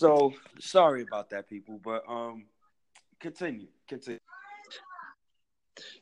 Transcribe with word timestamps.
So 0.00 0.32
sorry 0.58 1.02
about 1.02 1.28
that, 1.28 1.46
people, 1.46 1.78
but 1.84 2.04
um, 2.08 2.46
continue, 3.20 3.66
continue. 3.86 4.18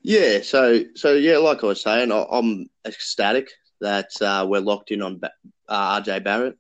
Yeah, 0.02 0.40
so 0.40 0.84
so 0.94 1.14
yeah, 1.14 1.38
like 1.38 1.64
I 1.64 1.66
was 1.66 1.82
saying, 1.82 2.12
I, 2.12 2.24
am 2.30 2.70
ecstatic 2.86 3.50
that 3.80 4.10
uh, 4.20 4.46
we're 4.48 4.60
locked 4.60 4.92
in 4.92 5.02
on 5.02 5.20
uh, 5.68 6.00
RJ 6.00 6.22
Barrett. 6.22 6.56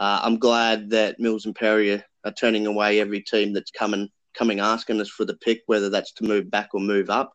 Uh, 0.00 0.18
I'm 0.20 0.40
glad 0.40 0.90
that 0.90 1.20
Mills 1.20 1.46
and 1.46 1.54
Perry 1.54 2.02
are 2.24 2.32
turning 2.32 2.66
away 2.66 2.98
every 2.98 3.20
team 3.20 3.52
that's 3.52 3.70
coming 3.70 4.08
coming 4.34 4.58
asking 4.58 5.00
us 5.00 5.08
for 5.08 5.24
the 5.24 5.36
pick, 5.36 5.62
whether 5.66 5.90
that's 5.90 6.10
to 6.14 6.24
move 6.24 6.50
back 6.50 6.70
or 6.74 6.80
move 6.80 7.08
up. 7.08 7.32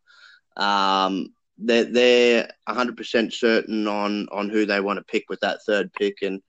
Um, 0.57 1.33
they're 1.57 1.85
they're 1.85 2.49
100% 2.67 3.31
certain 3.31 3.87
on 3.87 4.27
on 4.33 4.49
who 4.49 4.65
they 4.65 4.81
want 4.81 4.97
to 4.99 5.05
pick 5.05 5.29
with 5.29 5.39
that 5.39 5.63
third 5.65 5.93
pick, 5.93 6.23
and 6.23 6.41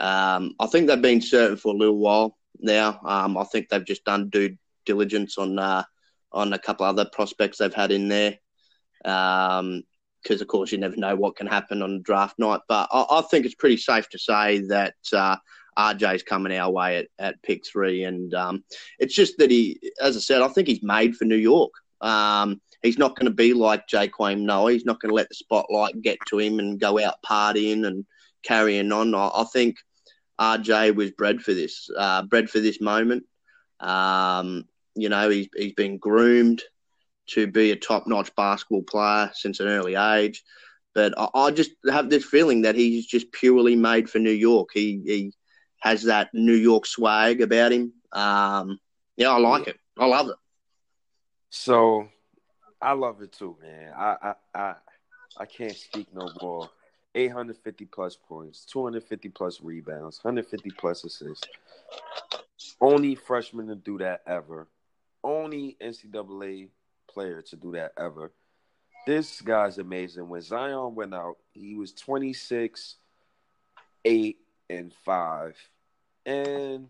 um, 0.00 0.56
I 0.58 0.66
think 0.66 0.88
they've 0.88 1.00
been 1.00 1.20
certain 1.20 1.56
for 1.56 1.72
a 1.72 1.76
little 1.76 1.98
while 1.98 2.36
now. 2.62 3.00
Um, 3.04 3.36
I 3.36 3.44
think 3.44 3.68
they've 3.68 3.84
just 3.84 4.04
done 4.04 4.28
due 4.28 4.56
diligence 4.86 5.38
on 5.38 5.58
uh, 5.58 5.84
on 6.32 6.52
a 6.52 6.58
couple 6.58 6.86
other 6.86 7.04
prospects 7.04 7.58
they've 7.58 7.74
had 7.74 7.92
in 7.92 8.08
there. 8.08 8.38
Because 9.02 9.60
um, 9.60 9.82
of 10.28 10.46
course 10.46 10.72
you 10.72 10.78
never 10.78 10.96
know 10.96 11.16
what 11.16 11.36
can 11.36 11.46
happen 11.46 11.82
on 11.82 12.02
draft 12.02 12.38
night, 12.38 12.60
but 12.68 12.88
I, 12.92 13.06
I 13.10 13.22
think 13.22 13.46
it's 13.46 13.54
pretty 13.54 13.78
safe 13.78 14.08
to 14.10 14.18
say 14.18 14.60
that 14.68 14.94
uh, 15.12 15.36
RJ's 15.78 16.22
coming 16.22 16.56
our 16.56 16.70
way 16.70 16.98
at, 16.98 17.06
at 17.18 17.42
pick 17.42 17.66
three, 17.66 18.04
and 18.04 18.32
um, 18.34 18.64
it's 18.98 19.14
just 19.14 19.38
that 19.38 19.50
he, 19.50 19.80
as 20.00 20.16
I 20.16 20.20
said, 20.20 20.42
I 20.42 20.48
think 20.48 20.68
he's 20.68 20.82
made 20.82 21.16
for 21.16 21.24
New 21.24 21.36
York. 21.36 21.72
Um, 22.00 22.60
he's 22.82 22.98
not 22.98 23.16
going 23.16 23.26
to 23.26 23.34
be 23.34 23.54
like 23.54 23.86
Joakim 23.86 24.40
Noah. 24.40 24.72
He's 24.72 24.84
not 24.84 25.00
going 25.00 25.10
to 25.10 25.16
let 25.16 25.28
the 25.28 25.34
spotlight 25.34 26.00
get 26.02 26.18
to 26.28 26.38
him 26.38 26.58
and 26.58 26.80
go 26.80 27.02
out 27.02 27.22
partying 27.26 27.86
and 27.86 28.04
carrying 28.42 28.92
on. 28.92 29.14
I, 29.14 29.30
I 29.34 29.44
think 29.52 29.76
RJ 30.40 30.94
was 30.94 31.10
bred 31.10 31.42
for 31.42 31.52
this, 31.52 31.90
uh, 31.96 32.22
bred 32.22 32.48
for 32.48 32.60
this 32.60 32.80
moment. 32.80 33.24
Um, 33.78 34.64
you 34.94 35.08
know, 35.08 35.28
he's 35.28 35.48
he's 35.54 35.74
been 35.74 35.98
groomed 35.98 36.62
to 37.28 37.46
be 37.46 37.70
a 37.70 37.76
top-notch 37.76 38.34
basketball 38.34 38.82
player 38.82 39.30
since 39.34 39.60
an 39.60 39.68
early 39.68 39.94
age. 39.94 40.42
But 40.94 41.14
I, 41.16 41.28
I, 41.34 41.50
just 41.52 41.70
have 41.88 42.10
this 42.10 42.24
feeling 42.24 42.62
that 42.62 42.74
he's 42.74 43.06
just 43.06 43.30
purely 43.30 43.76
made 43.76 44.10
for 44.10 44.18
New 44.18 44.32
York. 44.32 44.70
He 44.74 45.00
he 45.04 45.32
has 45.80 46.04
that 46.04 46.30
New 46.34 46.54
York 46.54 46.86
swag 46.86 47.40
about 47.40 47.72
him. 47.72 47.92
Um, 48.12 48.80
yeah, 49.16 49.30
I 49.30 49.38
like 49.38 49.68
it. 49.68 49.78
I 49.98 50.06
love 50.06 50.28
it. 50.28 50.36
So, 51.50 52.08
I 52.82 52.92
love 52.92 53.22
it 53.22 53.32
too, 53.32 53.56
man. 53.62 53.92
I 53.96 54.16
I 54.22 54.34
I, 54.54 54.74
I 55.38 55.46
can't 55.46 55.76
speak 55.76 56.08
no 56.12 56.28
more. 56.40 56.70
850 57.14 57.84
plus 57.86 58.16
points, 58.16 58.64
250 58.66 59.28
plus 59.30 59.60
rebounds, 59.60 60.20
150 60.22 60.70
plus 60.70 61.04
assists. 61.04 61.46
Only 62.80 63.14
freshman 63.14 63.66
to 63.68 63.74
do 63.74 63.98
that 63.98 64.22
ever. 64.26 64.68
Only 65.22 65.76
NCAA 65.80 66.68
player 67.08 67.42
to 67.42 67.56
do 67.56 67.72
that 67.72 67.92
ever. 67.98 68.32
This 69.06 69.40
guy's 69.40 69.78
amazing. 69.78 70.28
When 70.28 70.40
Zion 70.40 70.94
went 70.94 71.14
out, 71.14 71.36
he 71.52 71.74
was 71.74 71.92
26, 71.92 72.96
8, 74.04 74.38
and 74.68 74.92
5. 75.04 75.56
And 76.26 76.88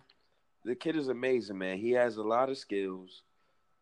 the 0.65 0.75
kid 0.75 0.97
is 0.97 1.09
amazing, 1.09 1.59
man. 1.59 1.79
He 1.79 1.93
has 1.93 2.17
a 2.17 2.23
lot 2.23 2.51
of 2.51 2.59
skills. 2.59 3.23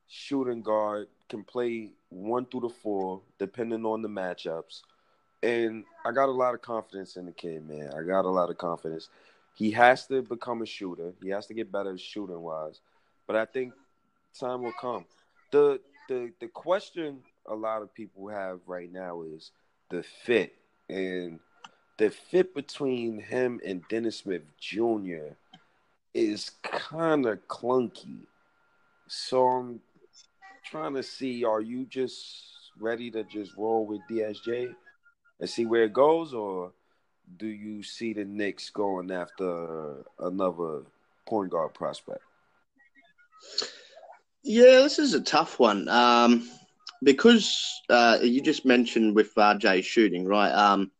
Shooting 0.06 0.62
guard, 0.62 1.08
can 1.28 1.44
play 1.44 1.90
one 2.08 2.46
through 2.46 2.60
the 2.60 2.68
four, 2.70 3.20
depending 3.38 3.84
on 3.84 4.00
the 4.00 4.08
matchups. 4.08 4.80
And 5.42 5.84
I 6.04 6.10
got 6.12 6.28
a 6.28 6.32
lot 6.32 6.54
of 6.54 6.62
confidence 6.62 7.16
in 7.16 7.26
the 7.26 7.32
kid, 7.32 7.68
man. 7.68 7.90
I 7.96 8.02
got 8.02 8.24
a 8.24 8.30
lot 8.30 8.50
of 8.50 8.58
confidence. 8.58 9.08
He 9.54 9.70
has 9.72 10.06
to 10.06 10.22
become 10.22 10.62
a 10.62 10.66
shooter. 10.66 11.12
He 11.22 11.28
has 11.30 11.46
to 11.46 11.54
get 11.54 11.70
better 11.70 11.96
shooting 11.98 12.40
wise. 12.40 12.80
But 13.26 13.36
I 13.36 13.44
think 13.44 13.72
time 14.38 14.62
will 14.62 14.72
come. 14.80 15.04
The 15.50 15.80
the 16.08 16.32
the 16.40 16.48
question 16.48 17.20
a 17.46 17.54
lot 17.54 17.82
of 17.82 17.92
people 17.94 18.28
have 18.28 18.60
right 18.66 18.92
now 18.92 19.22
is 19.22 19.50
the 19.90 20.02
fit. 20.02 20.54
And 20.88 21.38
the 21.98 22.10
fit 22.10 22.54
between 22.54 23.20
him 23.20 23.60
and 23.64 23.82
Dennis 23.88 24.18
Smith 24.18 24.42
Jr. 24.60 25.34
is 26.14 26.52
kind 26.62 27.26
of 27.26 27.46
clunky. 27.48 28.20
So 29.08 29.48
I'm 29.48 29.80
trying 30.64 30.94
to 30.94 31.02
see 31.02 31.44
are 31.44 31.60
you 31.60 31.84
just 31.84 32.44
ready 32.78 33.10
to 33.10 33.24
just 33.24 33.56
roll 33.56 33.84
with 33.84 34.00
DSJ 34.08 34.74
and 35.40 35.48
see 35.48 35.66
where 35.66 35.84
it 35.84 35.92
goes, 35.92 36.34
or 36.34 36.72
do 37.36 37.46
you 37.46 37.82
see 37.82 38.12
the 38.12 38.24
Knicks 38.24 38.70
going 38.70 39.10
after 39.10 40.04
another 40.18 40.82
point 41.26 41.50
guard 41.50 41.74
prospect? 41.74 42.22
Yeah, 44.42 44.80
this 44.80 44.98
is 44.98 45.14
a 45.14 45.20
tough 45.20 45.58
one. 45.58 45.88
Um, 45.88 46.48
because 47.02 47.82
uh, 47.88 48.18
you 48.22 48.40
just 48.40 48.64
mentioned 48.64 49.14
with 49.14 49.34
RJ 49.34 49.84
shooting, 49.84 50.24
right? 50.24 50.50
Um, 50.50 50.90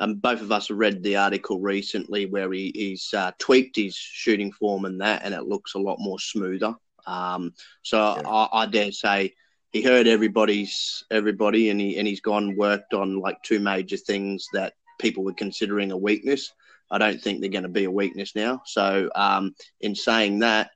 um, 0.00 0.14
both 0.16 0.40
of 0.42 0.52
us 0.52 0.70
read 0.70 1.02
the 1.02 1.16
article 1.16 1.60
recently 1.60 2.26
where 2.26 2.52
he, 2.52 2.72
he's 2.74 3.12
uh, 3.14 3.32
tweaked 3.38 3.76
his 3.76 3.96
shooting 3.96 4.52
form 4.52 4.84
and 4.84 5.00
that, 5.00 5.22
and 5.24 5.34
it 5.34 5.44
looks 5.44 5.74
a 5.74 5.78
lot 5.78 5.98
more 5.98 6.18
smoother. 6.18 6.74
Um, 7.06 7.54
so 7.82 7.98
yeah. 7.98 8.28
I, 8.28 8.48
I, 8.62 8.66
dare 8.66 8.92
say 8.92 9.34
he 9.72 9.82
heard 9.82 10.06
everybody's 10.06 11.04
everybody, 11.10 11.70
and 11.70 11.80
he 11.80 11.98
and 11.98 12.08
he's 12.08 12.20
gone 12.20 12.56
worked 12.56 12.94
on 12.94 13.20
like 13.20 13.42
two 13.42 13.60
major 13.60 13.96
things 13.96 14.46
that 14.52 14.74
people 14.98 15.24
were 15.24 15.34
considering 15.34 15.92
a 15.92 15.96
weakness. 15.96 16.52
I 16.90 16.98
don't 16.98 17.20
think 17.20 17.40
they're 17.40 17.50
going 17.50 17.64
to 17.64 17.68
be 17.68 17.84
a 17.84 17.90
weakness 17.90 18.34
now. 18.34 18.62
So 18.64 19.10
um, 19.14 19.54
in 19.82 19.94
saying 19.94 20.38
that, 20.38 20.70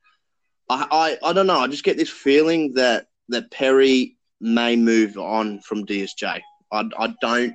I, 0.68 1.18
I 1.22 1.30
I 1.30 1.32
don't 1.32 1.46
know. 1.46 1.58
I 1.58 1.68
just 1.68 1.84
get 1.84 1.96
this 1.96 2.10
feeling 2.10 2.74
that 2.74 3.06
that 3.28 3.50
Perry 3.50 4.16
may 4.40 4.76
move 4.76 5.16
on 5.16 5.60
from 5.60 5.86
DSJ. 5.86 6.40
I, 6.70 6.90
I 6.98 7.14
don't 7.20 7.54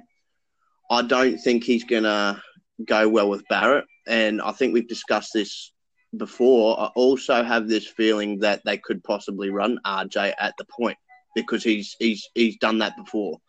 I 0.89 1.01
don't 1.03 1.37
think 1.37 1.63
he's 1.63 1.83
gonna 1.83 2.41
go 2.83 3.07
well 3.07 3.29
with 3.29 3.47
Barrett, 3.47 3.85
and 4.07 4.41
I 4.41 4.53
think 4.53 4.73
we've 4.73 4.87
discussed 4.87 5.33
this 5.33 5.71
before. 6.15 6.79
I 6.79 6.85
also 6.95 7.43
have 7.43 7.67
this 7.67 7.85
feeling 7.85 8.39
that 8.39 8.61
they 8.65 8.79
could 8.79 9.03
possibly 9.03 9.51
run 9.51 9.79
RJ 9.85 10.33
at 10.39 10.55
the 10.57 10.65
point 10.65 10.97
because 11.41 11.63
he's 11.63 11.95
he's 11.99 12.27
he's 12.33 12.57
done 12.57 12.79
that 12.79 12.95
before. 12.97 13.39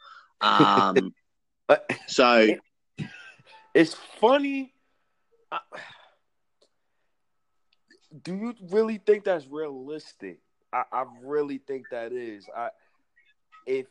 Um, 0.41 1.15
so 2.07 2.55
it's 3.75 3.95
funny. 4.21 4.73
do 8.23 8.35
you 8.35 8.55
really 8.71 8.99
think 8.99 9.25
that's 9.25 9.47
realistic? 9.47 10.41
I, 10.73 10.85
I 10.93 11.05
really 11.23 11.59
think 11.59 11.87
that 11.91 12.13
is. 12.13 12.49
I 12.57 12.71
if 13.67 13.87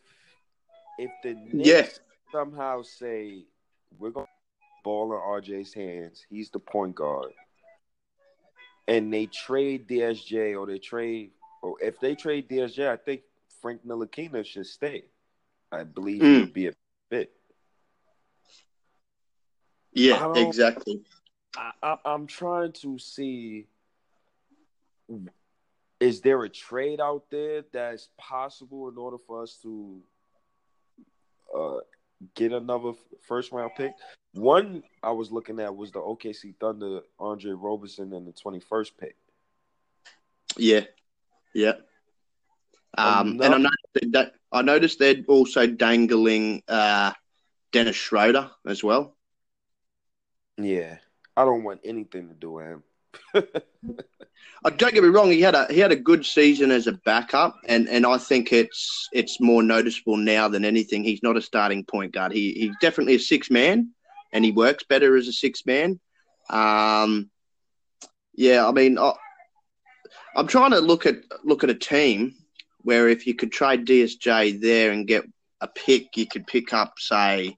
if 0.97 1.11
the 1.23 1.33
Knicks 1.33 1.67
yes 1.67 1.99
somehow 2.31 2.81
say 2.81 3.45
we're 3.97 4.11
going 4.11 4.25
to 4.25 4.31
ball 4.83 5.13
in 5.13 5.19
RJ's 5.19 5.73
hands, 5.73 6.25
he's 6.29 6.49
the 6.49 6.59
point 6.59 6.95
guard, 6.95 7.33
and 8.87 9.13
they 9.13 9.27
trade 9.27 9.87
DSJ 9.87 10.57
or 10.59 10.65
they 10.65 10.79
trade, 10.79 11.31
or 11.61 11.75
if 11.81 11.99
they 11.99 12.15
trade 12.15 12.49
DSJ, 12.49 12.87
I 12.89 12.97
think 12.97 13.21
Frank 13.61 13.85
Ntilikina 13.85 14.45
should 14.45 14.65
stay. 14.65 15.05
I 15.71 15.83
believe 15.83 16.21
mm. 16.21 16.25
he 16.25 16.39
would 16.41 16.53
be 16.53 16.67
a 16.67 16.73
fit. 17.09 17.31
Yeah, 19.93 20.33
exactly. 20.35 21.01
I, 21.55 21.71
I, 21.81 21.97
I'm 22.05 22.27
trying 22.27 22.71
to 22.73 22.99
see 22.99 23.67
is 25.99 26.21
there 26.21 26.43
a 26.43 26.49
trade 26.49 27.01
out 27.01 27.23
there 27.31 27.63
that's 27.71 28.09
possible 28.17 28.89
in 28.89 28.97
order 28.97 29.17
for 29.17 29.41
us 29.41 29.57
to 29.63 29.99
uh, 31.57 31.77
get 32.35 32.51
another 32.51 32.91
first 33.27 33.51
round 33.51 33.71
pick. 33.75 33.91
One 34.33 34.83
I 35.01 35.11
was 35.11 35.31
looking 35.31 35.59
at 35.59 35.75
was 35.75 35.91
the 35.91 35.99
OKC 35.99 36.55
Thunder, 36.59 37.01
Andre 37.19 37.51
Roberson, 37.51 38.13
and 38.13 38.27
the 38.27 38.31
twenty 38.31 38.59
first 38.59 38.97
pick. 38.97 39.15
Yeah, 40.55 40.81
yeah. 41.53 41.73
Um, 42.97 43.41
and 43.41 43.53
I 43.53 43.57
noticed, 43.57 44.11
that, 44.13 44.33
I 44.51 44.61
noticed 44.61 44.99
they're 44.99 45.23
also 45.27 45.67
dangling 45.67 46.63
uh, 46.67 47.11
Dennis 47.71 47.95
Schroeder 47.95 48.51
as 48.65 48.83
well. 48.83 49.15
Yeah, 50.57 50.97
I 51.35 51.45
don't 51.45 51.63
want 51.63 51.81
anything 51.83 52.29
to 52.29 52.33
do 52.33 52.51
with 52.51 52.65
him. 52.65 52.83
I 54.65 54.69
don't 54.71 54.93
get 54.93 55.03
me 55.03 55.09
wrong. 55.09 55.29
He 55.29 55.41
had 55.41 55.53
a 55.53 55.67
he 55.71 55.79
had 55.79 55.91
a 55.91 55.95
good 55.95 56.25
season 56.25 56.71
as 56.71 56.87
a 56.87 56.93
backup, 56.93 57.55
and, 57.67 57.87
and 57.87 58.05
I 58.05 58.17
think 58.17 58.51
it's 58.51 59.07
it's 59.13 59.39
more 59.39 59.61
noticeable 59.61 60.17
now 60.17 60.47
than 60.47 60.65
anything. 60.65 61.03
He's 61.03 61.21
not 61.21 61.37
a 61.37 61.41
starting 61.41 61.85
point 61.85 62.11
guard. 62.13 62.33
He 62.33 62.53
he's 62.53 62.75
definitely 62.81 63.15
a 63.15 63.19
six 63.19 63.51
man, 63.51 63.91
and 64.33 64.43
he 64.43 64.51
works 64.51 64.83
better 64.83 65.15
as 65.15 65.27
a 65.27 65.33
six 65.33 65.65
man. 65.65 65.99
Um, 66.49 67.29
yeah, 68.33 68.67
I 68.67 68.71
mean, 68.71 68.97
I, 68.97 69.13
I'm 70.35 70.47
trying 70.47 70.71
to 70.71 70.79
look 70.79 71.05
at 71.05 71.17
look 71.43 71.63
at 71.63 71.69
a 71.69 71.75
team 71.75 72.33
where 72.87 73.09
if 73.09 73.27
you 73.27 73.35
could 73.35 73.51
trade 73.51 73.85
DSJ 73.85 74.61
there 74.61 74.93
and 74.93 75.05
get 75.05 75.25
a 75.59 75.67
pick, 75.67 76.15
you 76.15 76.25
could 76.25 76.47
pick 76.47 76.73
up, 76.73 76.93
say, 76.97 77.57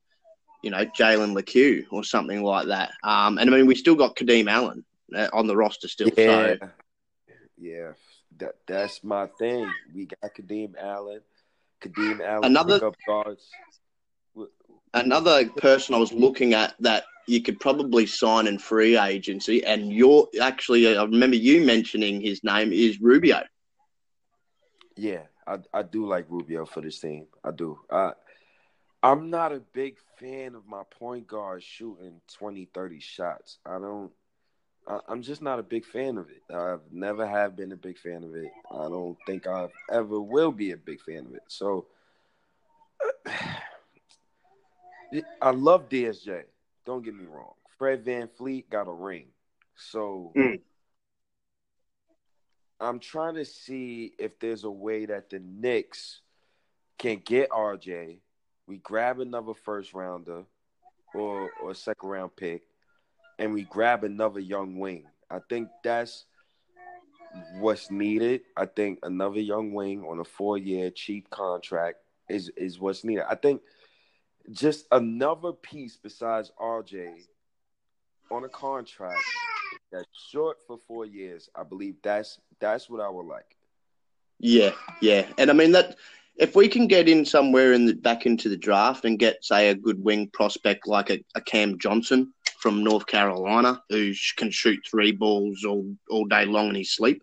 you 0.63 0.71
know, 0.71 0.83
Jalen 0.85 1.35
Lecque 1.35 1.85
or 1.91 2.03
something 2.03 2.41
like 2.41 2.69
that. 2.69 2.93
Um, 3.03 3.37
and 3.37 3.47
I 3.47 3.55
mean, 3.55 3.67
we 3.67 3.75
still 3.75 3.93
got 3.93 4.15
Kadeem 4.15 4.49
Allen 4.49 4.83
uh, 5.15 5.27
on 5.31 5.45
the 5.45 5.55
roster 5.55 5.87
still. 5.87 6.09
Yeah. 6.17 6.55
So 6.57 6.69
yeah, 7.59 7.91
that 8.39 8.55
that's 8.65 9.03
my 9.03 9.27
thing. 9.37 9.71
We 9.93 10.07
got 10.07 10.33
Kadeem 10.33 10.73
Allen. 10.81 11.21
Kadeem 11.79 12.21
Allen 12.25 12.45
Another-. 12.45 12.91
Another 14.95 15.47
person 15.47 15.93
I 15.93 15.99
was 15.99 16.11
looking 16.11 16.55
at 16.55 16.73
that 16.79 17.03
you 17.27 17.43
could 17.43 17.59
probably 17.59 18.07
sign 18.07 18.47
in 18.47 18.57
free 18.57 18.97
agency, 18.97 19.63
and 19.63 19.93
you're 19.93 20.27
actually, 20.41 20.97
I 20.97 21.03
remember 21.03 21.35
you 21.35 21.63
mentioning 21.63 22.19
his 22.19 22.43
name 22.43 22.73
is 22.73 22.99
Rubio. 22.99 23.43
Yeah, 24.99 25.21
I 25.47 25.59
I 25.73 25.83
do 25.83 26.05
like 26.05 26.25
Rubio 26.27 26.65
for 26.65 26.81
this 26.81 26.99
team. 26.99 27.27
I 27.41 27.51
do. 27.51 27.79
I 27.89 28.11
I'm 29.01 29.29
not 29.29 29.53
a 29.53 29.61
big 29.61 29.95
fan 30.19 30.55
of 30.55 30.67
my 30.67 30.83
point 30.99 31.25
guard 31.25 31.63
shooting 31.63 32.19
20, 32.37 32.65
30 32.73 32.99
shots. 32.99 33.59
I 33.65 33.79
don't. 33.79 34.11
I, 34.85 34.99
I'm 35.07 35.21
just 35.21 35.41
not 35.41 35.57
a 35.57 35.63
big 35.63 35.85
fan 35.85 36.17
of 36.17 36.27
it. 36.29 36.43
I've 36.53 36.81
never 36.91 37.25
have 37.25 37.55
been 37.55 37.71
a 37.71 37.77
big 37.77 37.97
fan 37.97 38.25
of 38.25 38.35
it. 38.35 38.51
I 38.69 38.89
don't 38.89 39.17
think 39.25 39.47
I 39.47 39.69
ever 39.89 40.19
will 40.19 40.51
be 40.51 40.71
a 40.71 40.77
big 40.77 40.99
fan 40.99 41.27
of 41.27 41.33
it. 41.33 41.43
So 41.47 41.85
I 45.41 45.51
love 45.51 45.87
DSJ. 45.87 46.43
Don't 46.85 47.05
get 47.05 47.15
me 47.15 47.23
wrong. 47.25 47.53
Fred 47.77 48.03
VanVleet 48.03 48.69
got 48.69 48.89
a 48.89 48.91
ring. 48.91 49.27
So 49.77 50.33
Mm. 50.35 50.59
I'm 52.79 52.99
trying 52.99 53.35
to 53.35 53.45
see 53.45 54.13
if 54.17 54.39
there's 54.39 54.63
a 54.63 54.71
way 54.71 55.05
that 55.05 55.29
the 55.29 55.39
Knicks 55.39 56.21
can 56.97 57.21
get 57.25 57.49
RJ. 57.49 58.19
We 58.67 58.77
grab 58.77 59.19
another 59.19 59.53
first 59.53 59.93
rounder 59.93 60.43
or 61.13 61.49
or 61.61 61.73
second 61.73 62.07
round 62.07 62.35
pick, 62.35 62.63
and 63.37 63.53
we 63.53 63.63
grab 63.63 64.03
another 64.03 64.39
young 64.39 64.77
wing. 64.79 65.05
I 65.29 65.39
think 65.49 65.69
that's 65.83 66.25
what's 67.57 67.91
needed. 67.91 68.41
I 68.55 68.65
think 68.65 68.99
another 69.03 69.39
young 69.39 69.73
wing 69.73 70.03
on 70.03 70.19
a 70.19 70.23
four 70.23 70.57
year 70.57 70.89
cheap 70.89 71.29
contract 71.29 71.97
is 72.29 72.49
is 72.55 72.79
what's 72.79 73.03
needed. 73.03 73.25
I 73.29 73.35
think 73.35 73.61
just 74.51 74.87
another 74.91 75.51
piece 75.51 75.97
besides 75.97 76.51
RJ 76.59 77.23
on 78.31 78.43
a 78.45 78.49
contract 78.49 79.23
that's 79.91 80.07
short 80.31 80.57
for 80.65 80.79
four 80.87 81.05
years. 81.05 81.49
I 81.55 81.63
believe 81.63 81.95
that's 82.03 82.39
that's 82.59 82.89
what 82.89 83.01
I 83.01 83.09
would 83.09 83.25
like. 83.25 83.55
Yeah, 84.39 84.71
yeah, 85.01 85.27
and 85.37 85.49
I 85.49 85.53
mean 85.53 85.71
that 85.71 85.97
if 86.37 86.55
we 86.55 86.67
can 86.67 86.87
get 86.87 87.09
in 87.09 87.25
somewhere 87.25 87.73
in 87.73 87.85
the 87.85 87.93
back 87.93 88.25
into 88.25 88.47
the 88.47 88.57
draft 88.57 89.05
and 89.05 89.19
get 89.19 89.43
say 89.43 89.69
a 89.69 89.75
good 89.75 90.01
wing 90.03 90.29
prospect 90.31 90.87
like 90.87 91.09
a, 91.09 91.23
a 91.35 91.41
Cam 91.41 91.77
Johnson 91.77 92.33
from 92.59 92.83
North 92.83 93.05
Carolina 93.07 93.81
who 93.89 94.13
can 94.37 94.49
shoot 94.51 94.79
three 94.89 95.11
balls 95.11 95.65
all 95.65 95.93
all 96.09 96.25
day 96.25 96.45
long 96.45 96.69
in 96.69 96.75
his 96.75 96.93
sleep, 96.93 97.21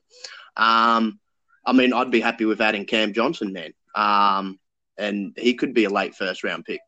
um, 0.57 1.19
I 1.65 1.73
mean 1.73 1.93
I'd 1.93 2.11
be 2.11 2.21
happy 2.21 2.45
with 2.45 2.61
adding 2.61 2.85
Cam 2.85 3.13
Johnson, 3.13 3.53
man. 3.53 3.73
Um, 3.95 4.59
and 4.99 5.35
he 5.37 5.55
could 5.55 5.75
be 5.75 5.85
a 5.85 5.91
late 5.91 6.15
first 6.15 6.45
round 6.45 6.65
pick. 6.65 6.81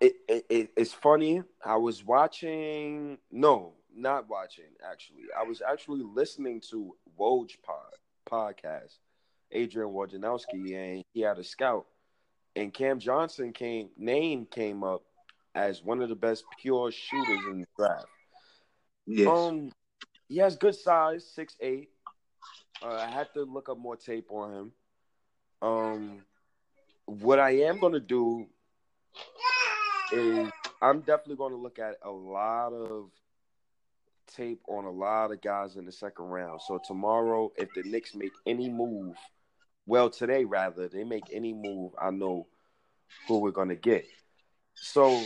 It, 0.00 0.14
it, 0.28 0.46
it 0.50 0.70
it's 0.76 0.92
funny. 0.92 1.42
I 1.64 1.76
was 1.76 2.04
watching. 2.04 3.18
No, 3.30 3.72
not 3.94 4.28
watching. 4.28 4.64
Actually, 4.88 5.24
I 5.38 5.44
was 5.44 5.62
actually 5.66 6.02
listening 6.02 6.60
to 6.70 6.94
Woj 7.18 7.56
Pod 7.62 7.94
podcast. 8.30 8.98
Adrian 9.52 9.90
Wojnarowski, 9.90 10.74
and 10.74 11.04
he 11.12 11.20
had 11.20 11.38
a 11.38 11.44
scout, 11.44 11.86
and 12.56 12.74
Cam 12.74 12.98
Johnson 12.98 13.52
came 13.52 13.88
name 13.96 14.46
came 14.46 14.82
up 14.82 15.02
as 15.54 15.82
one 15.82 16.02
of 16.02 16.08
the 16.08 16.16
best 16.16 16.44
pure 16.60 16.90
shooters 16.90 17.40
in 17.50 17.60
the 17.60 17.66
draft. 17.78 18.06
Yes. 19.06 19.28
Um, 19.28 19.70
he 20.28 20.38
has 20.38 20.56
good 20.56 20.74
size, 20.74 21.24
six 21.24 21.56
eight. 21.60 21.90
Uh, 22.82 22.94
I 22.94 23.06
had 23.06 23.32
to 23.34 23.44
look 23.44 23.68
up 23.68 23.78
more 23.78 23.96
tape 23.96 24.26
on 24.30 24.52
him. 24.52 24.72
Um, 25.62 26.24
what 27.06 27.38
I 27.38 27.50
am 27.60 27.78
gonna 27.78 28.00
do 28.00 28.46
is 30.12 30.50
I'm 30.82 31.00
definitely 31.00 31.36
gonna 31.36 31.56
look 31.56 31.78
at 31.78 31.96
a 32.02 32.10
lot 32.10 32.72
of 32.72 33.10
tape 34.36 34.60
on 34.68 34.84
a 34.84 34.90
lot 34.90 35.32
of 35.32 35.40
guys 35.40 35.76
in 35.76 35.84
the 35.84 35.92
second 35.92 36.26
round. 36.26 36.60
So 36.62 36.80
tomorrow, 36.84 37.52
if 37.56 37.68
the 37.74 37.82
Knicks 37.82 38.14
make 38.14 38.32
any 38.46 38.68
move, 38.68 39.16
well, 39.86 40.10
today 40.10 40.44
rather, 40.44 40.88
they 40.88 41.04
make 41.04 41.24
any 41.32 41.52
move, 41.52 41.92
I 42.00 42.10
know 42.10 42.46
who 43.28 43.40
we're 43.40 43.50
gonna 43.50 43.74
get. 43.76 44.06
So 44.74 45.22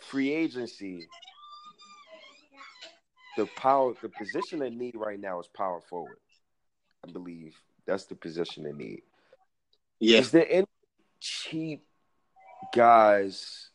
free 0.00 0.32
agency, 0.32 1.08
the 3.36 3.46
power, 3.56 3.94
the 4.02 4.08
position 4.08 4.58
they 4.58 4.70
need 4.70 4.96
right 4.96 5.20
now 5.20 5.40
is 5.40 5.48
power 5.48 5.80
forward. 5.80 6.18
I 7.06 7.10
believe 7.12 7.54
that's 7.86 8.04
the 8.04 8.14
position 8.14 8.64
they 8.64 8.72
need. 8.72 9.02
yeah. 9.98 10.18
Is 10.18 10.30
there 10.30 10.46
any 10.50 10.66
cheap 11.20 11.84
guys 12.74 13.70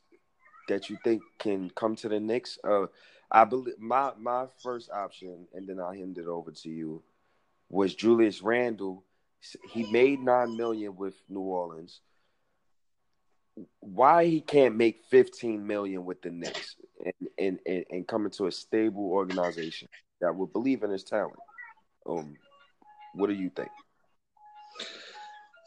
that 0.67 0.89
you 0.89 0.97
think 1.03 1.21
can 1.39 1.69
come 1.71 1.95
to 1.97 2.09
the 2.09 2.19
Knicks? 2.19 2.57
Uh, 2.63 2.87
I 3.31 3.45
believe 3.45 3.79
my 3.79 4.11
my 4.19 4.45
first 4.61 4.89
option, 4.91 5.47
and 5.53 5.67
then 5.67 5.79
I'll 5.79 5.91
hand 5.91 6.17
it 6.17 6.27
over 6.27 6.51
to 6.51 6.69
you, 6.69 7.03
was 7.69 7.95
Julius 7.95 8.41
Randle. 8.41 9.03
He 9.71 9.83
made 9.91 10.19
nine 10.19 10.57
million 10.57 10.95
with 10.95 11.15
New 11.29 11.41
Orleans. 11.41 12.01
Why 13.79 14.25
he 14.25 14.41
can't 14.41 14.75
make 14.75 15.03
fifteen 15.09 15.65
million 15.65 16.05
with 16.05 16.21
the 16.21 16.29
Knicks 16.29 16.75
and 17.03 17.29
and, 17.37 17.59
and, 17.65 17.85
and 17.89 18.07
come 18.07 18.25
into 18.25 18.47
a 18.47 18.51
stable 18.51 19.11
organization 19.11 19.87
that 20.21 20.35
will 20.35 20.47
believe 20.47 20.83
in 20.83 20.89
his 20.91 21.03
talent? 21.03 21.39
Um, 22.07 22.35
what 23.15 23.27
do 23.27 23.33
you 23.33 23.49
think? 23.49 23.69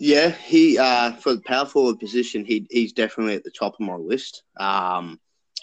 Yeah, 0.01 0.31
he 0.31 0.79
uh, 0.79 1.13
for 1.13 1.35
the 1.35 1.41
power 1.41 1.67
forward 1.67 1.99
position, 1.99 2.45
he 2.45 2.67
he's 2.71 2.93
definitely 2.93 3.35
at 3.35 3.45
the 3.45 3.51
top 3.51 3.75
of 3.75 3.81
my 3.81 3.97
list. 3.97 4.45
Um, 4.59 5.19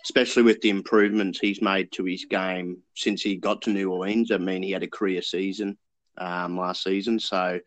especially 0.06 0.44
with 0.44 0.62
the 0.62 0.70
improvements 0.70 1.40
he's 1.40 1.62
made 1.62 1.92
to 1.92 2.06
his 2.06 2.26
game 2.26 2.78
since 2.96 3.22
he 3.22 3.36
got 3.36 3.62
to 3.64 3.72
New 3.72 3.92
Orleans. 3.92 4.32
I 4.32 4.38
mean, 4.38 4.64
he 4.64 4.72
had 4.72 4.84
a 4.84 4.88
career 4.88 5.22
season 5.22 5.78
um, 6.18 6.58
last 6.58 6.84
season, 6.84 7.20
so 7.20 7.60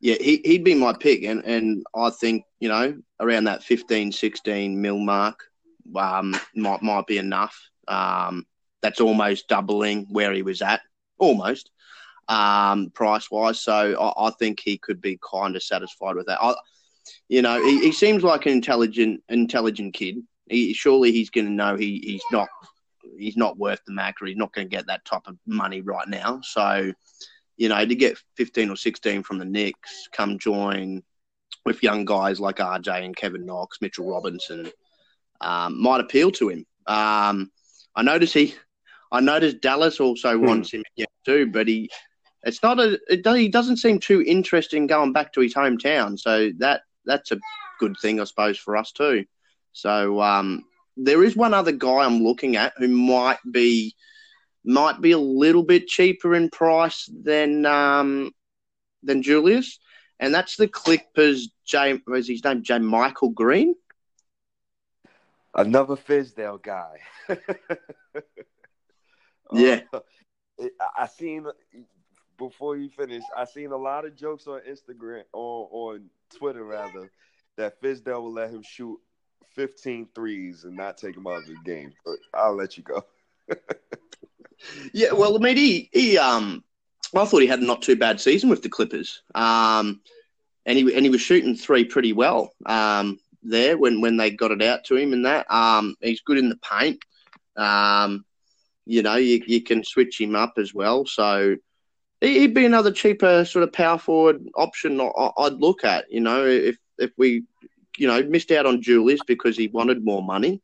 yeah, 0.00 0.16
he 0.20 0.40
he'd 0.44 0.64
be 0.64 0.74
my 0.74 0.92
pick, 0.92 1.24
and 1.24 1.44
and 1.44 1.84
I 1.94 2.10
think 2.10 2.44
you 2.60 2.68
know 2.68 2.96
around 3.20 3.44
that 3.44 3.62
15, 3.62 4.12
16 4.12 4.80
mil 4.80 4.98
mark 4.98 5.44
um, 5.96 6.36
might 6.54 6.82
might 6.82 7.06
be 7.06 7.18
enough. 7.18 7.56
Um, 7.88 8.46
that's 8.82 9.00
almost 9.00 9.48
doubling 9.48 10.06
where 10.10 10.32
he 10.32 10.42
was 10.42 10.62
at, 10.62 10.82
almost 11.18 11.70
um, 12.28 12.90
price 12.90 13.30
wise. 13.30 13.60
So 13.60 13.72
I, 13.72 14.28
I 14.28 14.30
think 14.38 14.60
he 14.60 14.78
could 14.78 15.00
be 15.00 15.18
kind 15.28 15.56
of 15.56 15.62
satisfied 15.62 16.16
with 16.16 16.26
that. 16.26 16.38
I, 16.40 16.54
you 17.28 17.42
know, 17.42 17.62
he, 17.62 17.80
he 17.80 17.92
seems 17.92 18.22
like 18.22 18.46
an 18.46 18.52
intelligent, 18.52 19.22
intelligent 19.28 19.94
kid. 19.94 20.18
He, 20.50 20.72
surely 20.72 21.12
he's 21.12 21.30
going 21.30 21.46
to 21.46 21.52
know 21.52 21.76
he, 21.76 21.98
he's 22.04 22.22
not 22.32 22.48
he's 23.18 23.36
not 23.36 23.58
worth 23.58 23.80
the 23.86 23.92
max, 23.92 24.22
or 24.22 24.26
he's 24.26 24.36
not 24.36 24.52
going 24.52 24.68
to 24.68 24.76
get 24.76 24.86
that 24.86 25.04
type 25.04 25.26
of 25.26 25.36
money 25.46 25.80
right 25.80 26.08
now. 26.08 26.40
So, 26.42 26.92
you 27.56 27.68
know, 27.68 27.84
to 27.84 27.94
get 27.94 28.18
fifteen 28.36 28.70
or 28.70 28.76
sixteen 28.76 29.22
from 29.22 29.38
the 29.38 29.44
Knicks, 29.44 30.08
come 30.12 30.38
join 30.38 31.02
with 31.64 31.82
young 31.82 32.04
guys 32.04 32.40
like 32.40 32.56
RJ 32.56 33.04
and 33.04 33.16
Kevin 33.16 33.44
Knox, 33.44 33.78
Mitchell 33.80 34.08
Robinson, 34.10 34.70
um, 35.40 35.80
might 35.82 36.00
appeal 36.00 36.30
to 36.32 36.48
him. 36.48 36.66
Um, 36.86 37.50
I 37.94 38.02
notice 38.02 38.32
he, 38.32 38.54
I 39.12 39.20
noticed 39.20 39.60
Dallas 39.60 40.00
also 40.00 40.38
Hmm. 40.38 40.46
wants 40.46 40.72
him 40.72 40.82
again 40.96 41.08
too, 41.24 41.46
but 41.46 41.68
he 41.68 41.90
it's 42.44 42.62
not 42.62 42.78
a 42.78 42.98
it, 43.08 43.24
do- 43.24 43.34
he 43.34 43.48
doesn't 43.48 43.78
seem 43.78 43.98
too 43.98 44.22
interested 44.26 44.76
in 44.76 44.86
going 44.86 45.12
back 45.12 45.32
to 45.32 45.40
his 45.40 45.54
hometown 45.54 46.18
so 46.18 46.50
that 46.58 46.82
that's 47.04 47.32
a 47.32 47.38
good 47.80 47.96
thing 48.00 48.20
i 48.20 48.24
suppose 48.24 48.56
for 48.56 48.76
us 48.76 48.92
too 48.92 49.24
so 49.78 50.20
um, 50.20 50.64
there 50.96 51.22
is 51.22 51.36
one 51.36 51.54
other 51.54 51.72
guy 51.72 52.04
i'm 52.04 52.22
looking 52.22 52.56
at 52.56 52.72
who 52.76 52.88
might 52.88 53.38
be 53.50 53.94
might 54.64 55.00
be 55.00 55.12
a 55.12 55.18
little 55.18 55.62
bit 55.62 55.86
cheaper 55.86 56.34
in 56.34 56.50
price 56.50 57.08
than 57.22 57.64
um, 57.66 58.30
than 59.02 59.22
julius 59.22 59.78
and 60.20 60.34
that's 60.34 60.56
the 60.56 60.68
clippers 60.68 61.48
J, 61.64 62.00
what 62.04 62.18
is 62.18 62.28
his 62.28 62.42
name 62.42 62.62
JaMychal 62.62 63.34
Green 63.34 63.74
Another 65.54 65.96
Fizdale 65.96 66.62
guy. 66.62 66.98
Yeah. 69.52 69.80
Uh, 69.92 70.00
I 70.60 71.04
I 71.04 71.06
seen 71.06 71.46
before 72.36 72.76
you 72.76 72.88
finish. 72.88 73.22
I 73.36 73.44
seen 73.44 73.72
a 73.72 73.76
lot 73.76 74.04
of 74.04 74.16
jokes 74.16 74.46
on 74.46 74.60
Instagram 74.68 75.22
or 75.32 75.68
on 75.70 76.10
Twitter 76.36 76.64
rather 76.64 77.10
that 77.56 77.80
Fizdale 77.80 78.22
will 78.22 78.32
let 78.32 78.50
him 78.50 78.62
shoot 78.62 78.98
15 79.54 80.08
threes 80.14 80.64
and 80.64 80.76
not 80.76 80.98
take 80.98 81.16
him 81.16 81.26
out 81.26 81.38
of 81.38 81.46
the 81.46 81.56
game. 81.64 81.92
But 82.04 82.16
I'll 82.34 82.54
let 82.54 82.76
you 82.76 82.82
go. 82.82 83.04
Yeah, 84.92 85.12
well, 85.12 85.36
I 85.36 85.38
mean, 85.38 85.56
he, 85.56 85.88
he 85.92 86.18
um, 86.18 86.64
I 87.14 87.24
thought 87.24 87.42
he 87.42 87.46
had 87.46 87.60
a 87.60 87.64
not 87.64 87.82
too 87.82 87.96
bad 87.96 88.20
season 88.20 88.50
with 88.50 88.62
the 88.62 88.68
Clippers. 88.68 89.22
Um, 89.34 90.00
and 90.66 90.76
he 90.76 90.94
and 90.94 91.04
he 91.04 91.10
was 91.10 91.20
shooting 91.20 91.54
three 91.54 91.84
pretty 91.84 92.12
well. 92.12 92.52
Um, 92.66 93.18
there 93.42 93.78
when 93.78 94.00
when 94.00 94.16
they 94.16 94.30
got 94.30 94.50
it 94.50 94.62
out 94.62 94.84
to 94.84 94.96
him 94.96 95.12
and 95.12 95.24
that. 95.24 95.50
Um, 95.50 95.96
he's 96.00 96.20
good 96.20 96.38
in 96.38 96.48
the 96.48 96.58
paint. 96.58 97.00
Um, 97.56 98.24
you 98.84 99.02
know, 99.02 99.16
you 99.16 99.42
you 99.46 99.62
can 99.62 99.84
switch 99.84 100.20
him 100.20 100.34
up 100.34 100.54
as 100.58 100.74
well. 100.74 101.06
So 101.06 101.56
he'd 102.20 102.54
be 102.54 102.66
another 102.66 102.92
cheaper 102.92 103.44
sort 103.44 103.62
of 103.62 103.72
power 103.72 103.98
forward 103.98 104.46
option 104.56 105.00
I'd 105.00 105.54
look 105.54 105.84
at. 105.84 106.10
You 106.10 106.20
know, 106.20 106.44
if 106.46 106.76
if 106.98 107.12
we, 107.16 107.44
you 107.98 108.06
know, 108.06 108.22
missed 108.22 108.50
out 108.50 108.66
on 108.66 108.82
Julius 108.82 109.20
because 109.26 109.56
he 109.56 109.68
wanted 109.68 110.04
more 110.04 110.22
money, 110.22 110.62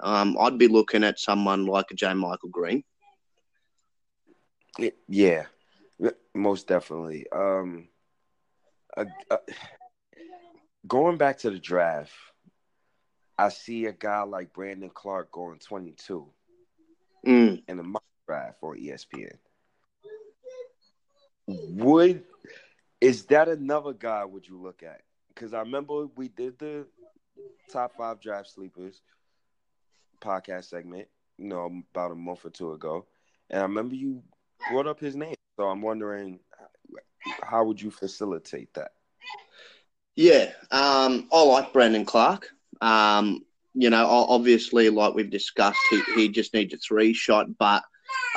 um, 0.00 0.36
I'd 0.40 0.58
be 0.58 0.68
looking 0.68 1.04
at 1.04 1.18
someone 1.18 1.66
like 1.66 1.90
a 1.90 1.94
JaMychal 1.94 2.50
Green. 2.50 2.84
Yeah, 5.08 5.46
most 6.34 6.68
definitely. 6.68 7.26
Um, 7.30 7.88
uh, 8.96 9.04
uh, 9.30 9.36
going 10.86 11.18
back 11.18 11.38
to 11.38 11.50
the 11.50 11.58
draft, 11.58 12.12
I 13.38 13.48
see 13.50 13.86
a 13.86 13.92
guy 13.92 14.22
like 14.22 14.52
Brandon 14.52 14.90
Clarke 14.90 15.32
going 15.32 15.58
22 15.58 16.26
mm. 17.26 17.62
in 17.68 17.78
a 17.78 17.82
mock 17.82 18.04
draft 18.26 18.60
for 18.60 18.76
ESPN. 18.76 19.36
Would 21.46 22.22
is 23.00 23.24
that 23.26 23.48
another 23.48 23.92
guy? 23.92 24.24
Would 24.24 24.46
you 24.46 24.60
look 24.60 24.82
at? 24.82 25.00
Because 25.34 25.54
I 25.54 25.60
remember 25.60 26.06
we 26.16 26.28
did 26.28 26.58
the 26.58 26.86
top 27.72 27.96
five 27.96 28.20
draft 28.20 28.50
sleepers 28.50 29.02
podcast 30.20 30.64
segment, 30.64 31.08
you 31.38 31.46
know, 31.46 31.82
about 31.94 32.12
a 32.12 32.14
month 32.14 32.44
or 32.44 32.50
two 32.50 32.72
ago, 32.72 33.06
and 33.48 33.60
I 33.60 33.62
remember 33.62 33.94
you 33.94 34.22
brought 34.70 34.86
up 34.86 35.00
his 35.00 35.16
name. 35.16 35.34
So 35.58 35.64
I'm 35.64 35.82
wondering, 35.82 36.40
how 37.42 37.64
would 37.64 37.80
you 37.80 37.90
facilitate 37.90 38.72
that? 38.74 38.92
Yeah, 40.16 40.52
um, 40.70 41.28
I 41.32 41.42
like 41.42 41.72
Brandon 41.72 42.04
Clarke. 42.04 42.48
Um, 42.80 43.44
you 43.74 43.90
know, 43.90 44.06
obviously, 44.06 44.90
like 44.90 45.14
we've 45.14 45.30
discussed, 45.30 45.78
he, 45.90 46.02
he 46.14 46.28
just 46.28 46.54
needs 46.54 46.74
a 46.74 46.78
three 46.78 47.12
shot, 47.12 47.46
but 47.58 47.82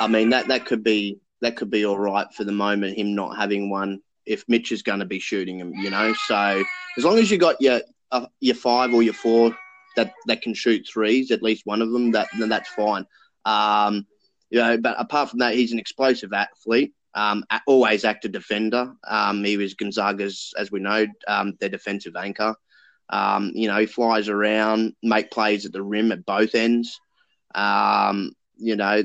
I 0.00 0.06
mean 0.06 0.30
that 0.30 0.48
that 0.48 0.66
could 0.66 0.84
be 0.84 1.18
that 1.40 1.56
could 1.56 1.70
be 1.70 1.84
all 1.84 1.98
right 1.98 2.26
for 2.36 2.44
the 2.44 2.52
moment. 2.52 2.98
Him 2.98 3.14
not 3.14 3.36
having 3.36 3.70
one, 3.70 4.00
if 4.26 4.44
Mitch 4.48 4.72
is 4.72 4.82
going 4.82 5.00
to 5.00 5.04
be 5.04 5.18
shooting 5.18 5.58
him, 5.58 5.72
you 5.74 5.90
know. 5.90 6.14
So 6.26 6.62
as 6.96 7.04
long 7.04 7.18
as 7.18 7.30
you 7.30 7.38
got 7.38 7.60
your 7.60 7.80
uh, 8.10 8.26
your 8.40 8.54
five 8.54 8.92
or 8.92 9.02
your 9.02 9.14
four 9.14 9.56
that 9.96 10.12
that 10.26 10.42
can 10.42 10.54
shoot 10.54 10.86
threes, 10.86 11.30
at 11.30 11.42
least 11.42 11.66
one 11.66 11.82
of 11.82 11.90
them, 11.90 12.12
that 12.12 12.28
then 12.38 12.48
that's 12.48 12.68
fine. 12.70 13.06
Um, 13.44 14.06
you 14.50 14.60
know, 14.60 14.78
but 14.78 14.96
apart 14.98 15.30
from 15.30 15.40
that, 15.40 15.54
he's 15.54 15.72
an 15.72 15.78
explosive 15.78 16.32
athlete. 16.32 16.94
Um, 17.14 17.44
always 17.66 18.04
active 18.04 18.32
defender. 18.32 18.92
Um, 19.06 19.44
he 19.44 19.56
was 19.56 19.74
Gonzaga's, 19.74 20.52
as 20.58 20.72
we 20.72 20.80
know, 20.80 21.06
um, 21.28 21.56
their 21.60 21.68
defensive 21.68 22.16
anchor. 22.16 22.54
Um, 23.08 23.52
you 23.54 23.68
know, 23.68 23.78
he 23.78 23.86
flies 23.86 24.28
around, 24.28 24.94
make 25.02 25.30
plays 25.30 25.64
at 25.66 25.72
the 25.72 25.82
rim 25.82 26.10
at 26.10 26.26
both 26.26 26.54
ends. 26.54 27.00
Um, 27.54 28.32
you 28.56 28.76
know, 28.76 29.02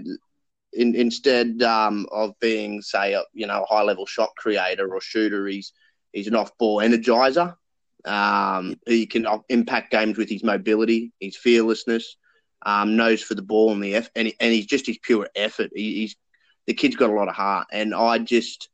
in, 0.74 0.96
instead 0.96 1.62
um, 1.64 2.06
of 2.12 2.34
being, 2.40 2.82
say, 2.82 3.14
a, 3.14 3.24
you 3.34 3.48
know, 3.48 3.64
a 3.64 3.66
high 3.66 3.84
level 3.84 4.06
shot 4.06 4.30
creator 4.38 4.94
or 4.94 5.02
shooter, 5.02 5.48
he's 5.48 5.74
he's 6.12 6.28
an 6.28 6.36
off 6.36 6.58
ball 6.58 6.78
energizer. 6.78 7.56
Um, 8.06 8.76
he 8.86 9.06
can 9.06 9.28
impact 9.50 9.92
games 9.92 10.18
with 10.18 10.30
his 10.30 10.44
mobility, 10.44 11.12
his 11.20 11.36
fearlessness, 11.36 12.16
um, 12.66 12.96
knows 12.96 13.22
for 13.22 13.36
the 13.36 13.42
ball 13.42 13.72
and 13.74 13.84
the 13.84 13.96
F, 13.96 14.10
and, 14.16 14.28
he, 14.28 14.36
and 14.40 14.54
he's 14.54 14.66
just 14.66 14.88
his 14.88 14.98
pure 15.00 15.28
effort. 15.36 15.72
He, 15.76 15.96
he's 15.96 16.16
the 16.66 16.74
kid's 16.74 16.96
got 16.96 17.10
a 17.10 17.14
lot 17.14 17.28
of 17.28 17.36
heart, 17.36 17.68
and 17.72 17.94
I 17.94 18.20
just 18.20 18.70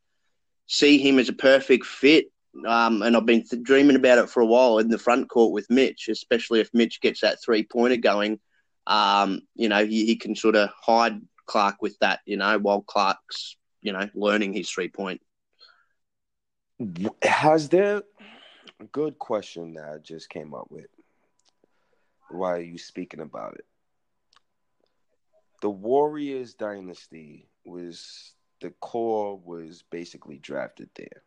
see 0.66 0.98
him 0.98 1.18
as 1.18 1.28
a 1.28 1.32
perfect 1.32 1.86
fit. 1.86 2.26
Um, 2.66 3.02
and 3.02 3.16
I've 3.16 3.26
been 3.26 3.44
th- 3.44 3.62
dreaming 3.62 3.96
about 3.96 4.18
it 4.18 4.30
for 4.30 4.40
a 4.40 4.46
while 4.46 4.78
in 4.78 4.88
the 4.88 4.98
front 4.98 5.28
court 5.28 5.52
with 5.52 5.68
Mitch, 5.68 6.08
especially 6.08 6.60
if 6.60 6.70
Mitch 6.72 7.00
gets 7.02 7.20
that 7.20 7.38
three 7.44 7.62
pointer 7.62 7.96
going. 7.96 8.40
Um, 8.86 9.42
you 9.54 9.68
know, 9.68 9.84
he, 9.84 10.06
he 10.06 10.16
can 10.16 10.34
sort 10.34 10.56
of 10.56 10.70
hide 10.80 11.20
Clarke 11.46 11.80
with 11.80 11.98
that, 12.00 12.20
you 12.26 12.36
know, 12.36 12.58
while 12.58 12.82
Clarke's, 12.82 13.56
you 13.80 13.92
know, 13.92 14.08
learning 14.14 14.52
his 14.52 14.70
three 14.70 14.88
point. 14.88 15.20
Has 17.22 17.68
there 17.68 18.02
a 18.80 18.84
good 18.84 19.18
question 19.18 19.74
that 19.74 19.84
I 19.84 19.98
just 19.98 20.28
came 20.28 20.54
up 20.54 20.66
with? 20.70 20.86
Why 22.30 22.52
are 22.52 22.60
you 22.60 22.78
speaking 22.78 23.20
about 23.20 23.54
it? 23.54 23.64
The 25.62 25.70
Warriors 25.70 26.54
dynasty 26.54 27.48
was 27.64 28.34
the 28.60 28.70
core 28.80 29.38
was 29.38 29.84
basically 29.90 30.38
drafted 30.38 30.90
there. 30.96 31.22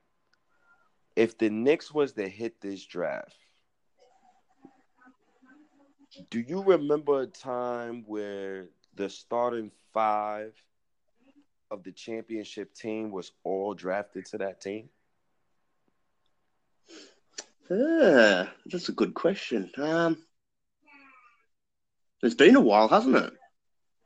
If 1.15 1.37
the 1.37 1.49
Knicks 1.49 1.93
was 1.93 2.13
to 2.13 2.27
hit 2.27 2.61
this 2.61 2.85
draft, 2.85 3.35
do 6.29 6.39
you 6.39 6.61
remember 6.61 7.21
a 7.21 7.27
time 7.27 8.03
where 8.05 8.67
the 8.95 9.09
starting 9.09 9.71
five 9.93 10.53
of 11.71 11.83
the 11.83 11.91
championship 11.91 12.73
team 12.73 13.11
was 13.11 13.31
all 13.43 13.73
drafted 13.73 14.25
to 14.25 14.37
that 14.39 14.61
team? 14.61 14.89
Yeah, 17.69 18.47
that's 18.65 18.89
a 18.89 18.93
good 18.93 19.13
question. 19.13 19.69
Um, 19.77 20.17
it's 22.23 22.35
been 22.35 22.55
a 22.55 22.61
while, 22.61 22.87
hasn't 22.87 23.15
it? 23.15 23.33